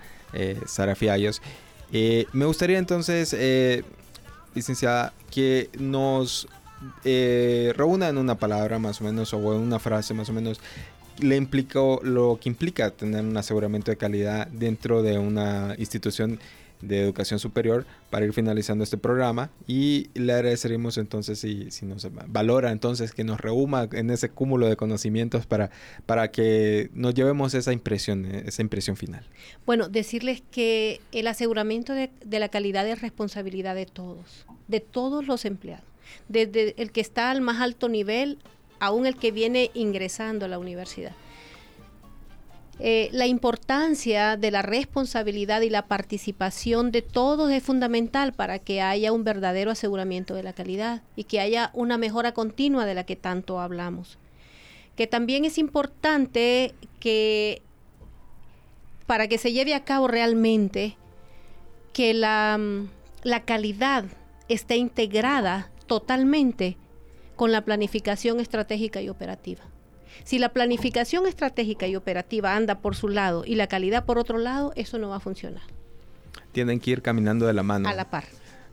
Sara 0.65 0.95
Fiallos. 0.95 1.41
me 1.91 2.45
gustaría 2.45 2.77
entonces, 2.77 3.35
licenciada, 4.53 5.11
que 5.29 5.69
nos 5.77 6.47
reúna 7.03 8.07
en 8.07 8.17
una 8.17 8.35
palabra 8.35 8.79
más 8.79 9.01
o 9.01 9.03
menos 9.03 9.33
o 9.33 9.53
en 9.53 9.59
una 9.59 9.77
frase 9.77 10.13
más 10.13 10.29
o 10.29 10.33
menos 10.33 10.61
le 11.19 11.35
implicó 11.35 11.99
lo 12.03 12.39
que 12.41 12.49
implica 12.49 12.91
tener 12.91 13.23
un 13.23 13.37
aseguramiento 13.37 13.91
de 13.91 13.97
calidad 13.97 14.47
dentro 14.47 15.01
de 15.01 15.17
una 15.17 15.75
institución 15.77 16.39
de 16.81 17.01
educación 17.01 17.39
superior 17.39 17.85
para 18.09 18.25
ir 18.25 18.33
finalizando 18.33 18.83
este 18.83 18.97
programa 18.97 19.49
y 19.67 20.09
le 20.13 20.33
agradeceríamos 20.33 20.97
entonces 20.97 21.39
si, 21.39 21.71
si 21.71 21.85
nos 21.85 22.07
valora 22.27 22.71
entonces 22.71 23.13
que 23.13 23.23
nos 23.23 23.39
reúma 23.39 23.87
en 23.91 24.09
ese 24.09 24.29
cúmulo 24.29 24.67
de 24.67 24.75
conocimientos 24.75 25.45
para, 25.45 25.71
para 26.05 26.31
que 26.31 26.89
nos 26.93 27.13
llevemos 27.13 27.53
esa 27.53 27.73
impresión, 27.73 28.25
esa 28.25 28.61
impresión 28.61 28.97
final. 28.97 29.25
Bueno, 29.65 29.89
decirles 29.89 30.43
que 30.51 31.01
el 31.11 31.27
aseguramiento 31.27 31.93
de, 31.93 32.11
de 32.23 32.39
la 32.39 32.49
calidad 32.49 32.87
es 32.87 33.01
responsabilidad 33.01 33.75
de 33.75 33.85
todos, 33.85 34.45
de 34.67 34.79
todos 34.79 35.27
los 35.27 35.45
empleados, 35.45 35.85
desde 36.27 36.75
el 36.81 36.91
que 36.91 37.01
está 37.01 37.31
al 37.31 37.41
más 37.41 37.61
alto 37.61 37.89
nivel 37.89 38.37
aún 38.85 39.05
el 39.05 39.15
que 39.15 39.31
viene 39.31 39.71
ingresando 39.73 40.45
a 40.45 40.47
la 40.47 40.59
universidad. 40.59 41.13
Eh, 42.77 43.07
la 43.13 43.25
importancia 43.25 44.35
de 44.35 44.51
la 44.51 44.61
responsabilidad 44.61 45.61
y 45.61 45.69
la 45.69 45.87
participación 45.87 46.91
de 46.91 47.01
todos 47.01 47.49
es 47.49 47.63
fundamental 47.63 48.33
para 48.33 48.59
que 48.59 48.81
haya 48.81 49.13
un 49.13 49.23
verdadero 49.23 49.71
aseguramiento 49.71 50.35
de 50.35 50.43
la 50.43 50.51
calidad 50.51 51.01
y 51.15 51.23
que 51.23 51.39
haya 51.39 51.71
una 51.73 51.97
mejora 51.97 52.33
continua 52.33 52.85
de 52.85 52.93
la 52.93 53.05
que 53.05 53.15
tanto 53.15 53.61
hablamos. 53.61 54.17
Que 54.97 55.07
también 55.07 55.45
es 55.45 55.57
importante 55.57 56.75
que 56.99 57.61
para 59.07 59.27
que 59.29 59.37
se 59.37 59.53
lleve 59.53 59.73
a 59.73 59.85
cabo 59.85 60.09
realmente 60.09 60.97
que 61.93 62.13
la, 62.13 62.59
la 63.23 63.45
calidad 63.45 64.03
esté 64.49 64.75
integrada 64.75 65.71
totalmente 65.87 66.77
con 67.35 67.51
la 67.51 67.63
planificación 67.63 68.39
estratégica 68.39 69.01
y 69.01 69.09
operativa. 69.09 69.63
Si 70.23 70.39
la 70.39 70.49
planificación 70.49 71.27
estratégica 71.27 71.87
y 71.87 71.95
operativa 71.95 72.55
anda 72.55 72.79
por 72.79 72.95
su 72.95 73.09
lado 73.09 73.43
y 73.45 73.55
la 73.55 73.67
calidad 73.67 74.05
por 74.05 74.17
otro 74.17 74.37
lado, 74.37 74.71
eso 74.75 74.97
no 74.97 75.09
va 75.09 75.17
a 75.17 75.19
funcionar. 75.19 75.63
Tienen 76.51 76.79
que 76.79 76.91
ir 76.91 77.01
caminando 77.01 77.45
de 77.45 77.53
la 77.53 77.63
mano. 77.63 77.89
A 77.89 77.93
la 77.93 78.09
par. 78.09 78.23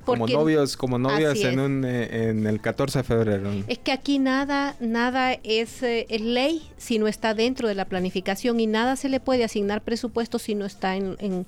Como 0.04 0.26
novios, 0.26 0.76
como 0.76 0.98
novias 0.98 1.38
en, 1.42 1.60
un, 1.60 1.84
eh, 1.84 2.30
en 2.30 2.46
el 2.46 2.60
14 2.60 3.00
de 3.00 3.02
febrero. 3.04 3.50
Es 3.68 3.78
que 3.78 3.92
aquí 3.92 4.18
nada, 4.18 4.74
nada 4.80 5.32
es, 5.44 5.82
eh, 5.84 6.06
ley 6.18 6.68
si 6.76 6.98
no 6.98 7.06
está 7.06 7.34
dentro 7.34 7.68
de 7.68 7.76
la 7.76 7.84
planificación 7.84 8.58
y 8.58 8.66
nada 8.66 8.96
se 8.96 9.08
le 9.08 9.20
puede 9.20 9.44
asignar 9.44 9.82
presupuesto 9.82 10.40
si 10.40 10.56
no 10.56 10.64
está 10.64 10.96
en, 10.96 11.16
en, 11.20 11.46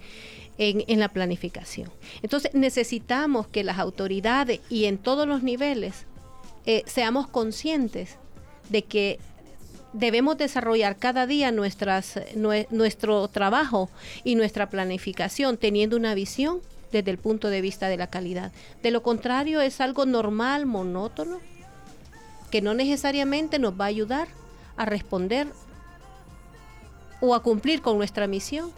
en 0.58 1.00
la 1.00 1.08
planificación. 1.08 1.90
Entonces 2.22 2.54
necesitamos 2.54 3.48
que 3.48 3.64
las 3.64 3.78
autoridades 3.78 4.60
y 4.70 4.84
en 4.84 4.98
todos 4.98 5.26
los 5.26 5.42
niveles 5.42 6.06
eh, 6.66 6.82
seamos 6.86 7.26
conscientes 7.26 8.16
de 8.68 8.82
que 8.82 9.18
debemos 9.92 10.36
desarrollar 10.36 10.96
cada 10.96 11.26
día 11.26 11.52
nuestro 11.52 13.28
trabajo 13.28 13.90
y 14.24 14.34
nuestra 14.34 14.68
planificación 14.68 15.56
teniendo 15.56 15.96
una 15.96 16.14
visión 16.14 16.60
desde 16.90 17.10
el 17.10 17.18
punto 17.18 17.48
de 17.48 17.60
vista 17.60 17.88
de 17.88 17.96
la 17.96 18.08
calidad. 18.08 18.52
De 18.82 18.90
lo 18.90 19.02
contrario, 19.02 19.60
es 19.60 19.80
algo 19.80 20.06
normal, 20.06 20.66
monótono, 20.66 21.40
que 22.50 22.62
no 22.62 22.74
necesariamente 22.74 23.58
nos 23.58 23.78
va 23.78 23.84
a 23.84 23.88
ayudar 23.88 24.28
a 24.76 24.84
responder 24.84 25.48
o 27.20 27.34
a 27.34 27.42
cumplir 27.42 27.82
con 27.82 27.98
nuestra 27.98 28.26
misión 28.26 28.72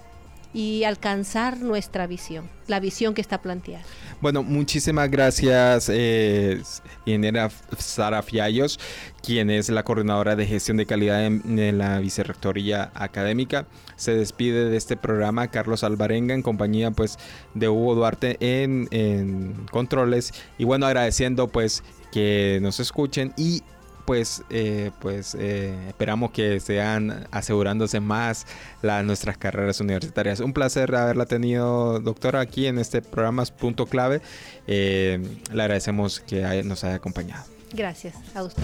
y 0.54 0.84
alcanzar 0.84 1.58
nuestra 1.58 2.06
visión, 2.06 2.48
la 2.66 2.80
visión 2.80 3.12
que 3.12 3.20
está 3.20 3.42
planteada. 3.42 3.84
Bueno, 4.20 4.42
muchísimas 4.42 5.10
gracias, 5.10 5.90
eh, 5.92 6.62
ingeniera 7.04 7.50
Sara 7.76 8.22
Fiallos, 8.22 8.80
quien 9.22 9.50
es 9.50 9.68
la 9.68 9.82
coordinadora 9.82 10.36
de 10.36 10.46
gestión 10.46 10.78
de 10.78 10.86
calidad 10.86 11.26
en, 11.26 11.78
la 11.78 11.98
Vicerrectoría 11.98 12.90
Académica. 12.94 13.66
Se 13.96 14.14
despide 14.14 14.70
de 14.70 14.76
este 14.78 14.96
programa 14.96 15.48
Carlos 15.48 15.84
Alvarenga 15.84 16.34
en 16.34 16.40
compañía 16.40 16.90
pues 16.92 17.18
de 17.52 17.68
Hugo 17.68 17.94
Duarte 17.94 18.38
en, 18.40 18.88
en 18.90 19.66
controles 19.70 20.32
y 20.56 20.64
bueno 20.64 20.86
agradeciendo 20.86 21.48
pues 21.48 21.82
que 22.10 22.58
nos 22.62 22.80
escuchen 22.80 23.34
y 23.36 23.62
pues, 24.06 24.42
eh, 24.48 24.92
pues 25.00 25.36
eh, 25.38 25.74
esperamos 25.88 26.30
que 26.30 26.60
sean 26.60 27.26
asegurándose 27.32 28.00
más 28.00 28.46
las 28.80 29.04
nuestras 29.04 29.36
carreras 29.36 29.80
universitarias. 29.80 30.40
Un 30.40 30.52
placer 30.52 30.94
haberla 30.94 31.26
tenido, 31.26 32.00
doctora, 32.00 32.40
aquí 32.40 32.66
en 32.66 32.78
este 32.78 33.02
programa 33.02 33.44
Punto 33.44 33.86
Clave. 33.86 34.22
Eh, 34.66 35.20
le 35.52 35.62
agradecemos 35.62 36.20
que 36.20 36.62
nos 36.62 36.84
haya 36.84 36.94
acompañado. 36.94 37.44
Gracias 37.72 38.14
a 38.34 38.44
usted. 38.44 38.62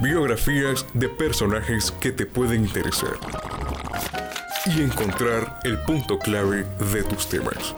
Biografías 0.00 0.84
de 0.94 1.08
personajes 1.08 1.92
que 2.00 2.12
te 2.12 2.26
pueden 2.26 2.64
interesar 2.64 3.12
y 4.66 4.82
encontrar 4.82 5.60
el 5.64 5.78
punto 5.78 6.18
clave 6.18 6.64
de 6.92 7.02
tus 7.04 7.28
temas. 7.28 7.74